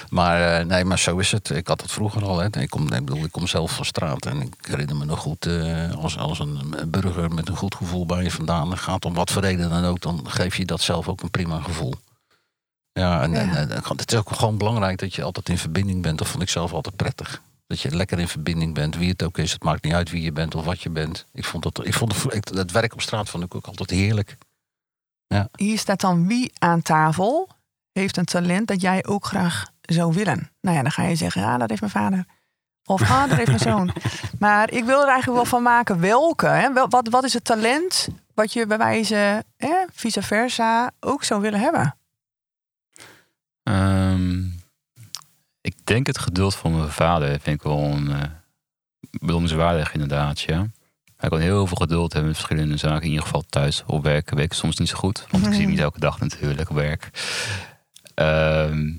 Maar 0.09 0.59
eh, 0.59 0.65
nee, 0.65 0.85
maar 0.85 0.99
zo 0.99 1.17
is 1.17 1.31
het. 1.31 1.49
Ik 1.49 1.67
had 1.67 1.81
het 1.81 1.91
vroeger 1.91 2.23
al. 2.25 2.39
Hè. 2.39 2.59
Ik, 2.59 2.69
kom, 2.69 2.93
ik, 2.93 3.05
bedoel, 3.05 3.23
ik 3.23 3.31
kom 3.31 3.47
zelf 3.47 3.71
van 3.71 3.85
straat 3.85 4.25
en 4.25 4.41
ik 4.41 4.53
herinner 4.61 4.95
me 4.95 5.05
nog 5.05 5.19
goed... 5.19 5.45
eh, 5.45 5.91
als, 5.91 6.17
als 6.17 6.39
een 6.39 6.75
burger 6.87 7.31
met 7.31 7.47
een 7.49 7.55
goed 7.55 7.75
gevoel 7.75 8.05
bij 8.05 8.23
je 8.23 8.31
vandaan 8.31 8.77
gaat... 8.77 9.05
om 9.05 9.13
wat 9.13 9.31
voor 9.31 9.41
reden 9.41 9.69
dan 9.69 9.85
ook, 9.85 10.01
dan 10.01 10.21
geef 10.29 10.55
je 10.57 10.65
dat 10.65 10.81
zelf 10.81 11.07
ook 11.07 11.21
een 11.21 11.31
prima 11.31 11.59
gevoel. 11.59 11.93
Ja, 12.91 13.21
en, 13.21 13.33
en, 13.33 13.47
Ja. 13.47 13.55
en 13.55 13.81
het 13.95 14.11
is 14.11 14.17
ook 14.17 14.31
gewoon 14.31 14.57
belangrijk 14.57 14.99
dat 14.99 15.13
je 15.15 15.23
altijd 15.23 15.49
in 15.49 15.57
verbinding 15.57 16.01
bent. 16.01 16.17
Dat 16.17 16.27
vond 16.27 16.43
ik 16.43 16.49
zelf 16.49 16.73
altijd 16.73 16.95
prettig. 16.95 17.41
Dat 17.67 17.81
je 17.81 17.95
lekker 17.95 18.19
in 18.19 18.27
verbinding 18.27 18.73
bent, 18.73 18.95
wie 18.95 19.09
het 19.09 19.23
ook 19.23 19.37
is. 19.37 19.51
Het 19.51 19.63
maakt 19.63 19.83
niet 19.83 19.93
uit 19.93 20.09
wie 20.09 20.21
je 20.21 20.31
bent 20.31 20.55
of 20.55 20.65
wat 20.65 20.81
je 20.81 20.89
bent. 20.89 21.25
Ik 21.33 21.45
vond 21.45 21.63
het, 21.63 21.85
ik 21.85 21.93
vond 21.93 22.23
het, 22.23 22.49
het 22.49 22.71
werk 22.71 22.93
op 22.93 23.01
straat 23.01 23.29
vond 23.29 23.43
ik 23.43 23.55
ook 23.55 23.65
altijd 23.65 23.89
heerlijk. 23.89 24.37
Hier 25.57 25.77
staat 25.77 26.01
dan 26.01 26.27
wie 26.27 26.51
aan 26.57 26.81
tafel 26.81 27.49
heeft 27.91 28.17
een 28.17 28.25
talent 28.25 28.67
dat 28.67 28.81
jij 28.81 29.05
ook 29.05 29.25
graag 29.25 29.65
zou 29.81 30.13
willen. 30.13 30.51
Nou 30.61 30.75
ja, 30.75 30.81
dan 30.81 30.91
ga 30.91 31.03
je 31.03 31.15
zeggen, 31.15 31.41
ja, 31.41 31.57
dat 31.57 31.69
heeft 31.69 31.81
mijn 31.81 31.93
vader. 31.93 32.25
Of 32.85 33.01
ah, 33.01 33.29
dat 33.29 33.37
heeft 33.37 33.47
mijn 33.47 33.59
zoon. 33.73 33.93
Maar 34.39 34.71
ik 34.71 34.83
wil 34.83 35.01
er 35.01 35.07
eigenlijk 35.07 35.37
wel 35.37 35.45
van 35.45 35.63
maken 35.63 35.99
welke. 35.99 36.47
Hè? 36.47 36.73
Wel, 36.73 36.89
wat, 36.89 37.07
wat 37.09 37.23
is 37.23 37.33
het 37.33 37.43
talent 37.43 38.07
wat 38.33 38.53
je 38.53 38.67
bij 38.67 38.77
wijze 38.77 39.43
hè, 39.57 39.75
vice 39.91 40.21
versa 40.21 40.91
ook 40.99 41.23
zou 41.23 41.41
willen 41.41 41.59
hebben? 41.59 41.95
Ehm, 43.63 44.34
denk 45.87 46.07
het 46.07 46.17
geduld 46.17 46.55
van 46.55 46.77
mijn 46.77 46.89
vader 46.89 47.27
vind 47.27 47.55
ik 47.55 47.61
wel 47.61 47.79
een 47.79 48.09
uh, 48.09 48.21
beloningswaardig 49.21 49.93
inderdaad, 49.93 50.41
ja. 50.41 50.67
Hij 51.17 51.29
kan 51.29 51.39
heel 51.39 51.67
veel 51.67 51.77
geduld 51.77 52.13
hebben 52.13 52.31
met 52.31 52.41
verschillende 52.41 52.77
zaken. 52.77 53.01
In 53.03 53.09
ieder 53.09 53.23
geval 53.23 53.43
thuis 53.49 53.83
op 53.85 54.03
werk 54.03 54.29
weet 54.29 54.45
ik 54.45 54.53
soms 54.53 54.77
niet 54.77 54.89
zo 54.89 54.97
goed. 54.97 55.25
Want 55.29 55.45
ik 55.45 55.51
zie 55.53 55.61
hem 55.61 55.69
niet 55.69 55.79
elke 55.79 55.99
dag 55.99 56.19
natuurlijk 56.19 56.69
op 56.69 56.75
werk. 56.75 57.09
Ehm, 58.13 58.93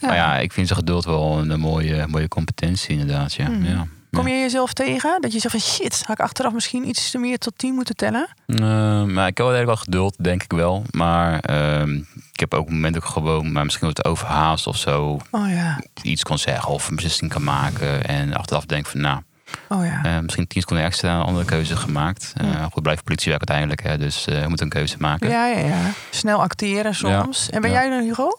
Maar 0.00 0.14
ja, 0.14 0.38
ik 0.38 0.52
vind 0.52 0.66
zijn 0.66 0.78
geduld 0.78 1.04
wel 1.04 1.38
een, 1.38 1.60
mooie, 1.60 2.06
mooie 2.06 2.28
competentie 2.28 2.90
inderdaad, 2.98 3.32
ja. 3.34 3.46
Hmm. 3.46 3.64
ja. 3.64 3.86
Kom 4.10 4.28
je 4.28 4.34
jezelf 4.34 4.72
tegen? 4.72 5.20
Dat 5.20 5.32
je 5.32 5.38
zegt 5.38 5.54
van 5.54 5.72
shit, 5.72 6.02
had 6.06 6.18
ik 6.18 6.24
achteraf 6.24 6.52
misschien 6.52 6.88
iets 6.88 7.10
te 7.10 7.18
meer 7.18 7.38
tot 7.38 7.58
tien 7.58 7.74
moeten 7.74 7.96
tellen? 7.96 8.28
Uh, 8.46 8.58
maar 9.04 9.26
ik 9.26 9.36
heb 9.36 9.46
wel 9.46 9.64
wel 9.64 9.76
geduld, 9.76 10.14
denk 10.18 10.42
ik 10.42 10.52
wel. 10.52 10.84
Maar 10.90 11.50
uh, 11.50 11.94
ik 12.32 12.40
heb 12.40 12.54
ook 12.54 12.60
op 12.60 12.70
moment 12.70 12.96
ook 12.96 13.04
gewoon, 13.04 13.52
maar 13.52 13.64
misschien 13.64 13.86
wat 13.86 14.04
overhaast 14.04 14.66
of 14.66 14.76
zo. 14.76 15.20
Oh 15.30 15.50
ja. 15.50 15.80
Iets 16.02 16.22
kan 16.22 16.38
zeggen 16.38 16.70
of 16.70 16.88
een 16.88 16.94
beslissing 16.94 17.30
kan 17.30 17.44
maken. 17.44 18.04
En 18.04 18.34
achteraf 18.34 18.64
denk 18.64 18.86
van 18.86 19.00
nou, 19.00 19.20
oh 19.68 19.84
ja. 19.84 20.04
uh, 20.04 20.22
misschien 20.22 20.46
tien 20.46 20.60
seconden 20.60 20.86
extra 20.86 21.16
een 21.16 21.26
andere 21.26 21.44
keuze 21.44 21.76
gemaakt. 21.76 22.32
Uh, 22.42 22.64
goed, 22.72 22.82
blijft 22.82 23.04
politiewerk 23.04 23.48
uiteindelijk, 23.48 23.88
hè, 23.88 23.98
dus 23.98 24.24
je 24.24 24.44
moet 24.48 24.60
een 24.60 24.68
keuze 24.68 24.96
maken. 24.98 25.28
Ja, 25.28 25.46
ja, 25.46 25.58
ja. 25.58 25.90
Snel 26.10 26.40
acteren 26.40 26.94
soms. 26.94 27.50
En 27.50 27.60
ben 27.60 27.70
jij 27.70 27.88
dan, 27.88 28.02
Hugo? 28.02 28.38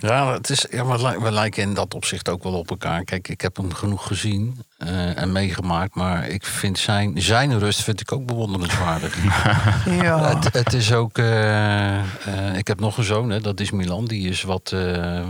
Ja, 0.00 0.32
het 0.32 0.50
is, 0.50 0.66
ja, 0.70 1.18
we 1.20 1.32
lijken 1.32 1.62
in 1.62 1.74
dat 1.74 1.94
opzicht 1.94 2.28
ook 2.28 2.42
wel 2.42 2.52
op 2.52 2.70
elkaar. 2.70 3.04
Kijk, 3.04 3.28
ik 3.28 3.40
heb 3.40 3.56
hem 3.56 3.74
genoeg 3.74 4.06
gezien 4.06 4.62
uh, 4.84 5.18
en 5.18 5.32
meegemaakt. 5.32 5.94
Maar 5.94 6.28
ik 6.28 6.44
vind 6.44 6.78
zijn, 6.78 7.22
zijn 7.22 7.58
rust 7.58 7.82
vind 7.82 8.00
ik 8.00 8.12
ook 8.12 8.26
bewonderenswaardig. 8.26 9.24
ja. 10.02 10.34
het, 10.34 10.52
het, 10.52 10.72
is 10.72 10.92
ook... 10.92 11.18
Uh, 11.18 11.96
uh, 11.96 12.56
ik 12.56 12.66
heb 12.66 12.80
nog 12.80 12.96
een 12.96 13.04
zoon, 13.04 13.30
hè, 13.30 13.40
dat 13.40 13.60
is 13.60 13.70
Milan. 13.70 14.04
Die 14.04 14.28
is 14.28 14.42
wat, 14.42 14.74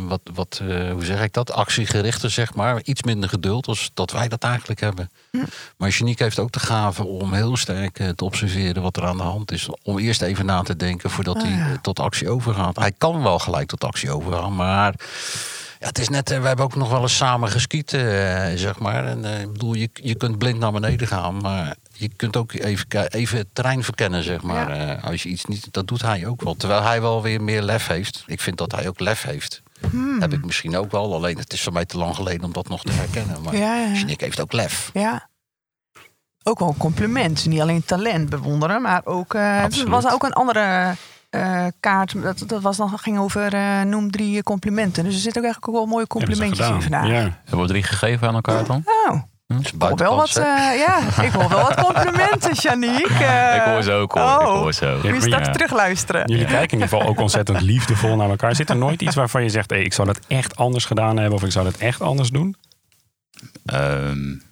wat, 0.06 0.20
wat 0.34 0.62
hoe 0.92 1.04
zeg 1.04 1.22
ik 1.22 1.32
dat? 1.32 1.52
Actiegerichter, 1.52 2.30
zeg 2.30 2.54
maar. 2.54 2.80
Iets 2.84 3.02
minder 3.02 3.28
geduld 3.28 3.66
als 3.66 3.90
dat 3.94 4.10
wij 4.10 4.28
dat 4.28 4.42
eigenlijk 4.42 4.80
hebben. 4.80 5.10
Hm. 5.30 5.38
Maar 5.76 5.88
Janiek 5.88 6.18
heeft 6.18 6.38
ook 6.38 6.52
de 6.52 6.60
gave 6.60 7.04
om 7.04 7.32
heel 7.32 7.56
sterk 7.56 8.02
te 8.16 8.24
observeren 8.24 8.82
wat 8.82 8.96
er 8.96 9.06
aan 9.06 9.16
de 9.16 9.22
hand 9.22 9.52
is. 9.52 9.68
Om 9.82 9.98
eerst 9.98 10.22
even 10.22 10.46
na 10.46 10.62
te 10.62 10.76
denken 10.76 11.10
voordat 11.10 11.36
Oh, 11.36 11.42
hij 11.42 11.78
tot 11.82 12.00
actie 12.00 12.28
overgaat. 12.28 12.76
Hij 12.76 12.92
kan 12.98 13.22
wel 13.22 13.38
gelijk 13.38 13.68
tot 13.68 13.84
actie 13.84 14.10
overgaan, 14.10 14.54
maar... 14.56 14.94
Ja, 15.80 15.86
het 15.86 15.98
is 15.98 16.08
net, 16.08 16.28
we 16.28 16.34
hebben 16.34 16.64
ook 16.64 16.74
nog 16.74 16.90
wel 16.90 17.02
eens 17.02 17.16
samen 17.16 17.48
geskiet, 17.48 17.92
uh, 17.92 18.00
zeg 18.54 18.78
maar. 18.78 19.06
En 19.06 19.24
uh, 19.24 19.40
ik 19.40 19.52
bedoel, 19.52 19.74
je, 19.74 19.90
je 19.92 20.14
kunt 20.14 20.38
blind 20.38 20.58
naar 20.58 20.72
beneden 20.72 21.06
gaan, 21.06 21.36
maar 21.36 21.76
je 21.92 22.08
kunt 22.16 22.36
ook 22.36 22.52
even, 22.52 23.10
even 23.10 23.38
het 23.38 23.46
terrein 23.52 23.84
verkennen, 23.84 24.22
zeg 24.22 24.42
maar. 24.42 24.76
Ja. 24.76 24.94
Als 24.94 25.22
je 25.22 25.28
iets 25.28 25.44
niet, 25.44 25.72
dat 25.72 25.86
doet 25.86 26.02
hij 26.02 26.26
ook 26.26 26.42
wel. 26.42 26.54
Terwijl 26.54 26.82
hij 26.82 27.00
wel 27.00 27.22
weer 27.22 27.42
meer 27.42 27.62
lef 27.62 27.86
heeft. 27.86 28.24
Ik 28.26 28.40
vind 28.40 28.58
dat 28.58 28.72
hij 28.72 28.88
ook 28.88 29.00
lef 29.00 29.22
heeft. 29.22 29.62
Hmm. 29.90 30.20
Heb 30.20 30.32
ik 30.32 30.44
misschien 30.44 30.76
ook 30.76 30.90
wel. 30.90 31.14
Alleen 31.14 31.38
het 31.38 31.52
is 31.52 31.62
voor 31.62 31.72
mij 31.72 31.84
te 31.84 31.98
lang 31.98 32.14
geleden 32.14 32.44
om 32.44 32.52
dat 32.52 32.68
nog 32.68 32.82
te 32.82 32.92
herkennen. 32.92 33.42
Maar 33.42 33.56
ja, 33.56 33.76
ja. 33.76 34.14
Heeft 34.16 34.40
ook 34.40 34.52
lef. 34.52 34.90
Ja. 34.92 35.28
Ook 36.42 36.58
wel 36.58 36.68
een 36.68 36.76
compliment. 36.76 37.46
Niet 37.46 37.60
alleen 37.60 37.84
talent 37.84 38.28
bewonderen, 38.28 38.82
maar 38.82 39.00
ook. 39.04 39.32
Was 39.86 40.12
ook 40.12 40.22
een 40.22 40.32
andere 40.32 40.94
uh, 41.30 41.66
kaart. 41.80 42.22
Dat, 42.22 42.44
dat 42.46 42.62
was 42.62 42.76
dan, 42.76 42.98
ging 42.98 43.18
over 43.18 43.54
uh, 43.54 43.82
noem 43.82 44.10
drie 44.10 44.42
complimenten. 44.42 45.04
Dus 45.04 45.14
er 45.14 45.20
zitten 45.20 45.42
ook 45.42 45.46
eigenlijk 45.46 45.74
ook 45.74 45.84
wel 45.84 45.94
mooie 45.94 46.06
complimentjes 46.06 46.68
in 46.68 46.82
vandaag. 46.82 47.06
Ja. 47.06 47.38
Hebben 47.44 47.60
we 47.60 47.66
drie 47.66 47.82
gegeven 47.82 48.28
aan 48.28 48.34
elkaar 48.34 48.64
dan? 48.64 48.84
Oh. 49.06 49.22
Ik 49.58 49.72
wil 49.78 49.96
wel 49.96 50.16
wat, 50.16 50.36
uh, 50.36 50.44
ja, 50.86 51.22
ik 51.22 51.30
wil 51.32 51.48
wel 51.48 51.60
wat 51.60 51.74
complimenten, 51.86 52.54
Janiek. 52.54 53.10
Uh, 53.10 53.54
ik 53.54 53.62
hoor 53.62 53.82
zo, 53.82 54.02
ik 54.02 54.10
hoor, 54.10 54.22
oh, 54.22 54.40
ik 54.40 54.46
hoor 54.46 54.72
zo. 54.72 54.94
Moet 54.94 55.04
je 55.04 55.20
straks 55.20 55.46
ja. 55.46 55.52
terugluisteren. 55.52 56.22
Jullie 56.26 56.46
kijken 56.46 56.78
in 56.78 56.84
ieder 56.84 56.88
geval 56.88 57.08
ook 57.08 57.20
ontzettend 57.20 57.60
liefdevol 57.60 58.16
naar 58.16 58.30
elkaar. 58.30 58.54
Zit 58.54 58.70
er 58.70 58.76
nooit 58.76 59.02
iets 59.02 59.14
waarvan 59.14 59.42
je 59.42 59.48
zegt, 59.48 59.70
hey, 59.70 59.82
ik 59.82 59.92
zou 59.92 60.06
dat 60.06 60.20
echt 60.26 60.56
anders 60.56 60.84
gedaan 60.84 61.16
hebben 61.16 61.34
of 61.34 61.44
ik 61.44 61.52
zou 61.52 61.64
dat 61.64 61.76
echt 61.76 62.00
anders 62.00 62.30
doen? 62.30 62.56
Um, 63.72 64.42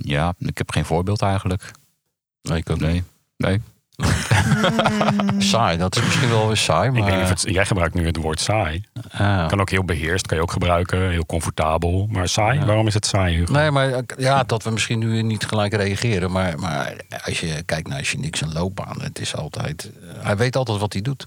ja, 0.00 0.34
ik 0.38 0.58
heb 0.58 0.70
geen 0.70 0.84
voorbeeld 0.84 1.22
eigenlijk. 1.22 1.70
Nee, 2.42 2.58
ik 2.58 2.70
ook 2.70 2.80
nee. 2.80 3.02
Nee. 3.36 3.60
Mm. 3.96 5.40
saai, 5.52 5.78
dat 5.78 5.96
is 5.96 6.02
misschien 6.02 6.28
wel 6.28 6.46
weer 6.46 6.56
saai. 6.56 6.90
Maar... 6.90 6.98
Ik 6.98 7.04
weet 7.04 7.14
niet 7.14 7.22
of 7.22 7.28
het, 7.28 7.54
jij 7.54 7.66
gebruikt 7.66 7.94
nu 7.94 8.06
het 8.06 8.16
woord 8.16 8.40
saai. 8.40 8.84
Ah. 9.10 9.48
Kan 9.48 9.60
ook 9.60 9.70
heel 9.70 9.84
beheerst, 9.84 10.26
kan 10.26 10.36
je 10.36 10.42
ook 10.42 10.52
gebruiken, 10.52 11.10
heel 11.10 11.26
comfortabel. 11.26 12.06
Maar 12.10 12.28
saai, 12.28 12.58
ja. 12.58 12.64
waarom 12.64 12.86
is 12.86 12.94
het 12.94 13.06
saai? 13.06 13.36
Hugo? 13.36 13.52
Nee, 13.52 13.70
maar 13.70 14.02
ja, 14.16 14.42
dat 14.42 14.62
we 14.62 14.70
misschien 14.70 14.98
nu 14.98 15.22
niet 15.22 15.46
gelijk 15.46 15.74
reageren. 15.74 16.30
Maar, 16.30 16.58
maar 16.58 16.96
als 17.24 17.40
je 17.40 17.62
kijkt 17.62 17.88
naar 17.88 18.08
je 18.10 18.18
niks 18.18 18.40
een 18.40 18.52
loopbaan, 18.52 19.02
het 19.02 19.18
is 19.18 19.36
altijd. 19.36 19.90
Uh, 20.02 20.10
hij 20.24 20.36
weet 20.36 20.56
altijd 20.56 20.78
wat 20.78 20.92
hij 20.92 21.02
doet. 21.02 21.26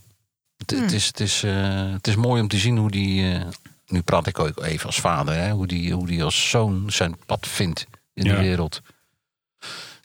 Het, 0.57 0.71
hmm. 0.71 0.81
het, 0.81 0.91
is, 0.91 1.07
het, 1.07 1.19
is, 1.19 1.43
uh, 1.43 1.91
het 1.91 2.07
is 2.07 2.15
mooi 2.15 2.41
om 2.41 2.47
te 2.47 2.57
zien 2.57 2.77
hoe 2.77 2.91
die. 2.91 3.33
Uh, 3.33 3.41
nu 3.87 4.01
praat 4.01 4.27
ik 4.27 4.39
ook 4.39 4.63
even 4.63 4.85
als 4.85 4.99
vader, 4.99 5.35
hè, 5.35 5.51
hoe 5.51 5.67
die, 5.67 5.93
hoe 5.93 6.07
die 6.07 6.23
als 6.23 6.49
zoon 6.49 6.83
zijn 6.87 7.17
pad 7.25 7.47
vindt 7.47 7.87
in 8.13 8.25
ja. 8.25 8.35
de 8.35 8.41
wereld. 8.41 8.81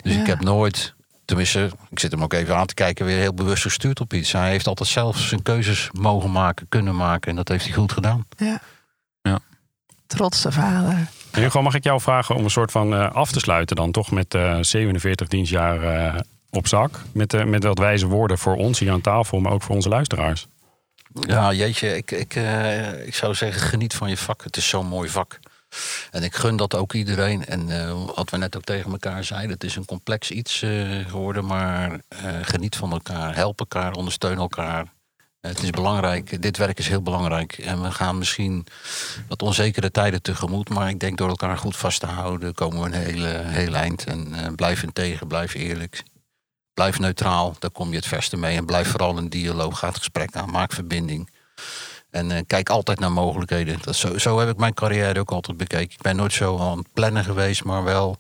Dus 0.02 0.14
ja. 0.14 0.20
ik 0.20 0.26
heb 0.26 0.40
nooit 0.40 0.94
tenminste, 1.32 1.70
ik 1.90 1.98
zit 1.98 2.12
hem 2.12 2.22
ook 2.22 2.32
even 2.32 2.56
aan 2.56 2.66
te 2.66 2.74
kijken, 2.74 3.06
weer 3.06 3.18
heel 3.18 3.34
bewust 3.34 3.62
gestuurd 3.62 4.00
op 4.00 4.12
iets. 4.12 4.32
Hij 4.32 4.50
heeft 4.50 4.66
altijd 4.66 4.88
zelf 4.88 5.18
zijn 5.18 5.42
keuzes 5.42 5.88
mogen 5.92 6.32
maken, 6.32 6.66
kunnen 6.68 6.96
maken. 6.96 7.30
En 7.30 7.36
dat 7.36 7.48
heeft 7.48 7.64
hij 7.64 7.72
goed 7.72 7.92
gedaan. 7.92 8.26
Ja. 8.36 8.60
ja. 9.22 9.38
Trotse 10.06 10.52
vader. 10.52 11.08
Hugo, 11.32 11.62
mag 11.62 11.74
ik 11.74 11.84
jou 11.84 12.00
vragen 12.00 12.34
om 12.34 12.44
een 12.44 12.50
soort 12.50 12.70
van 12.70 12.92
uh, 12.92 13.10
af 13.12 13.32
te 13.32 13.38
sluiten 13.38 13.76
dan 13.76 13.90
toch 13.90 14.10
met 14.10 14.34
uh, 14.34 14.58
47 14.60 15.28
dienstjaar 15.28 15.82
uh, 16.14 16.20
op 16.50 16.66
zak? 16.66 17.00
Met, 17.12 17.32
uh, 17.32 17.44
met 17.44 17.64
wat 17.64 17.78
wijze 17.78 18.06
woorden 18.06 18.38
voor 18.38 18.56
ons 18.56 18.78
hier 18.78 18.92
aan 18.92 19.00
tafel, 19.00 19.40
maar 19.40 19.52
ook 19.52 19.62
voor 19.62 19.74
onze 19.74 19.88
luisteraars. 19.88 20.46
Ja, 21.20 21.52
jeetje, 21.52 21.96
ik, 21.96 22.10
ik, 22.10 22.36
uh, 22.36 23.06
ik 23.06 23.14
zou 23.14 23.34
zeggen, 23.34 23.62
geniet 23.62 23.94
van 23.94 24.08
je 24.08 24.16
vak. 24.16 24.44
Het 24.44 24.56
is 24.56 24.68
zo'n 24.68 24.86
mooi 24.86 25.08
vak. 25.08 25.38
En 26.10 26.22
ik 26.22 26.34
gun 26.34 26.56
dat 26.56 26.74
ook 26.74 26.92
iedereen. 26.92 27.44
En 27.46 27.68
uh, 27.68 28.04
wat 28.14 28.30
we 28.30 28.36
net 28.36 28.56
ook 28.56 28.64
tegen 28.64 28.90
elkaar 28.90 29.24
zeiden, 29.24 29.50
het 29.50 29.64
is 29.64 29.76
een 29.76 29.84
complex 29.84 30.30
iets 30.30 30.62
uh, 30.62 31.08
geworden, 31.08 31.46
maar 31.46 31.90
uh, 31.90 31.98
geniet 32.42 32.76
van 32.76 32.92
elkaar, 32.92 33.34
help 33.34 33.58
elkaar, 33.58 33.92
ondersteun 33.92 34.38
elkaar. 34.38 34.92
het 35.40 35.62
is 35.62 35.70
belangrijk, 35.70 36.42
dit 36.42 36.56
werk 36.56 36.78
is 36.78 36.88
heel 36.88 37.02
belangrijk. 37.02 37.58
En 37.58 37.82
we 37.82 37.90
gaan 37.90 38.18
misschien 38.18 38.66
wat 39.28 39.42
onzekere 39.42 39.90
tijden 39.90 40.22
tegemoet, 40.22 40.68
maar 40.68 40.88
ik 40.88 41.00
denk 41.00 41.18
door 41.18 41.28
elkaar 41.28 41.58
goed 41.58 41.76
vast 41.76 42.00
te 42.00 42.06
houden, 42.06 42.54
komen 42.54 42.80
we 42.80 42.86
een 42.86 43.04
hele, 43.04 43.42
heel 43.44 43.74
eind. 43.74 44.04
En 44.04 44.54
blijf 44.56 44.82
integer, 44.82 45.26
blijf 45.26 45.54
eerlijk. 45.54 46.02
Blijf 46.74 46.98
neutraal, 46.98 47.56
daar 47.58 47.70
kom 47.70 47.90
je 47.90 47.96
het 47.96 48.06
verste 48.06 48.36
mee. 48.36 48.56
En 48.56 48.66
blijf 48.66 48.88
vooral 48.88 49.18
in 49.18 49.28
dialoog, 49.28 49.78
ga 49.78 49.88
het 49.88 49.98
gesprek 49.98 50.36
aan, 50.36 50.50
maak 50.50 50.72
verbinding. 50.72 51.30
En 52.12 52.30
eh, 52.30 52.42
kijk 52.46 52.68
altijd 52.68 52.98
naar 52.98 53.12
mogelijkheden. 53.12 53.78
Dat, 53.82 53.96
zo, 53.96 54.18
zo 54.18 54.38
heb 54.38 54.48
ik 54.48 54.56
mijn 54.56 54.74
carrière 54.74 55.20
ook 55.20 55.30
altijd 55.30 55.56
bekeken. 55.56 55.94
Ik 55.94 56.02
ben 56.02 56.16
nooit 56.16 56.32
zo 56.32 56.58
aan 56.58 56.78
het 56.78 56.92
plannen 56.92 57.24
geweest, 57.24 57.64
maar 57.64 57.84
wel 57.84 58.18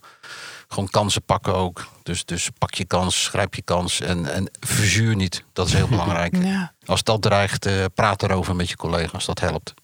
gewoon 0.72 0.88
kansen 0.88 1.22
pakken 1.22 1.54
ook. 1.54 1.86
Dus, 2.02 2.24
dus 2.24 2.50
pak 2.58 2.74
je 2.74 2.84
kans, 2.84 3.28
grijp 3.28 3.54
je 3.54 3.62
kans 3.62 4.00
en, 4.00 4.32
en 4.32 4.50
verzuur 4.60 5.16
niet. 5.16 5.44
Dat 5.52 5.66
is 5.66 5.72
heel 5.72 5.88
belangrijk. 5.96 6.36
Ja. 6.36 6.72
Als 6.84 7.02
dat 7.02 7.22
dreigt, 7.22 7.66
eh, 7.66 7.84
praat 7.94 8.22
erover 8.22 8.56
met 8.56 8.68
je 8.68 8.76
collega's. 8.76 9.26
Dat 9.26 9.40
helpt. 9.40 9.74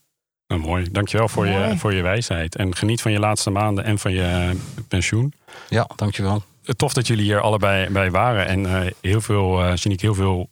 Nou, 0.47 0.61
mooi. 0.61 0.89
Dankjewel 0.91 1.29
voor 1.29 1.47
je, 1.47 1.75
voor 1.79 1.95
je 1.95 2.03
wijsheid. 2.03 2.57
En 2.57 2.77
geniet 2.77 3.03
van 3.03 3.13
je 3.13 3.19
laatste 3.19 3.51
maanden 3.51 3.85
en 3.85 3.99
van 3.99 4.13
je 4.13 4.23
eh, 4.23 4.51
pensioen. 4.89 5.33
Ja, 5.69 5.89
dankjewel. 5.97 6.43
Tof 6.77 6.93
dat 6.93 7.07
jullie 7.07 7.25
hier 7.25 7.41
allebei 7.41 7.91
bij 7.91 8.11
waren. 8.11 8.47
En 8.47 8.67
eh, 8.67 8.93
heel 9.01 9.21
veel, 9.21 9.65
eh 9.65 9.77
Janiek, 9.77 10.01
heel 10.01 10.15
veel 10.15 10.51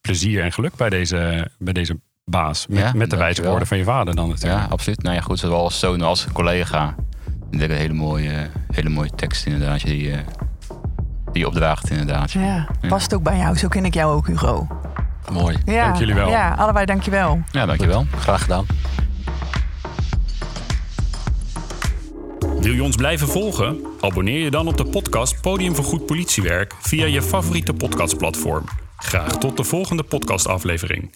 plezier 0.00 0.42
en 0.42 0.52
geluk 0.52 0.74
bij 0.74 0.88
deze, 0.88 1.50
bij 1.58 1.72
deze 1.72 2.00
baas. 2.24 2.66
Met, 2.66 2.78
Ja, 2.78 2.92
met 2.94 3.10
de 3.10 3.16
wijze 3.16 3.42
woorden 3.42 3.66
van 3.68 3.78
je 3.78 3.84
vader 3.84 4.14
dan 4.14 4.28
natuurlijk. 4.28 4.62
Ja, 4.62 4.68
absoluut. 4.70 5.02
Nou 5.02 5.14
ja, 5.16 5.20
goed, 5.20 5.38
zowel 5.38 5.62
als 5.62 5.78
zoon 5.78 6.00
als 6.02 6.26
collega. 6.32 6.94
Ik 7.50 7.58
denk 7.58 7.70
een 7.70 7.76
hele 7.76 7.92
mooie, 7.92 8.50
hele 8.72 8.88
mooie 8.88 9.10
tekst 9.16 9.46
inderdaad, 9.46 9.82
die, 9.84 10.10
eh, 10.12 10.18
die 11.32 11.40
je 11.42 11.46
opdraagt 11.46 11.90
inderdaad. 11.90 12.30
Ja, 12.32 12.68
past 12.88 13.14
ook 13.14 13.22
bij 13.22 13.36
jou. 13.36 13.56
Zo 13.56 13.68
ken 13.68 13.84
ik 13.84 13.94
jou 13.94 14.14
ook, 14.14 14.26
Hugo. 14.26 14.66
Mooi. 15.32 15.56
Ja, 15.64 15.84
Dank 15.84 15.98
jullie 15.98 16.14
wel. 16.14 16.28
Ja, 16.28 16.54
allebei 16.54 16.86
dankjewel. 16.86 17.40
Ja, 17.50 17.66
dankjewel. 17.66 18.06
Graag 18.18 18.42
gedaan. 18.42 18.66
Wil 22.60 22.72
je 22.72 22.82
ons 22.82 22.96
blijven 22.96 23.28
volgen? 23.28 23.78
Abonneer 24.00 24.38
je 24.38 24.50
dan 24.50 24.66
op 24.66 24.76
de 24.76 24.84
podcast 24.84 25.40
Podium 25.40 25.74
voor 25.74 25.84
Goed 25.84 26.06
Politiewerk 26.06 26.74
via 26.80 27.06
je 27.06 27.22
favoriete 27.22 27.72
podcastplatform. 27.72 28.64
Graag 28.96 29.38
tot 29.38 29.56
de 29.56 29.64
volgende 29.64 30.02
podcastaflevering. 30.02 31.10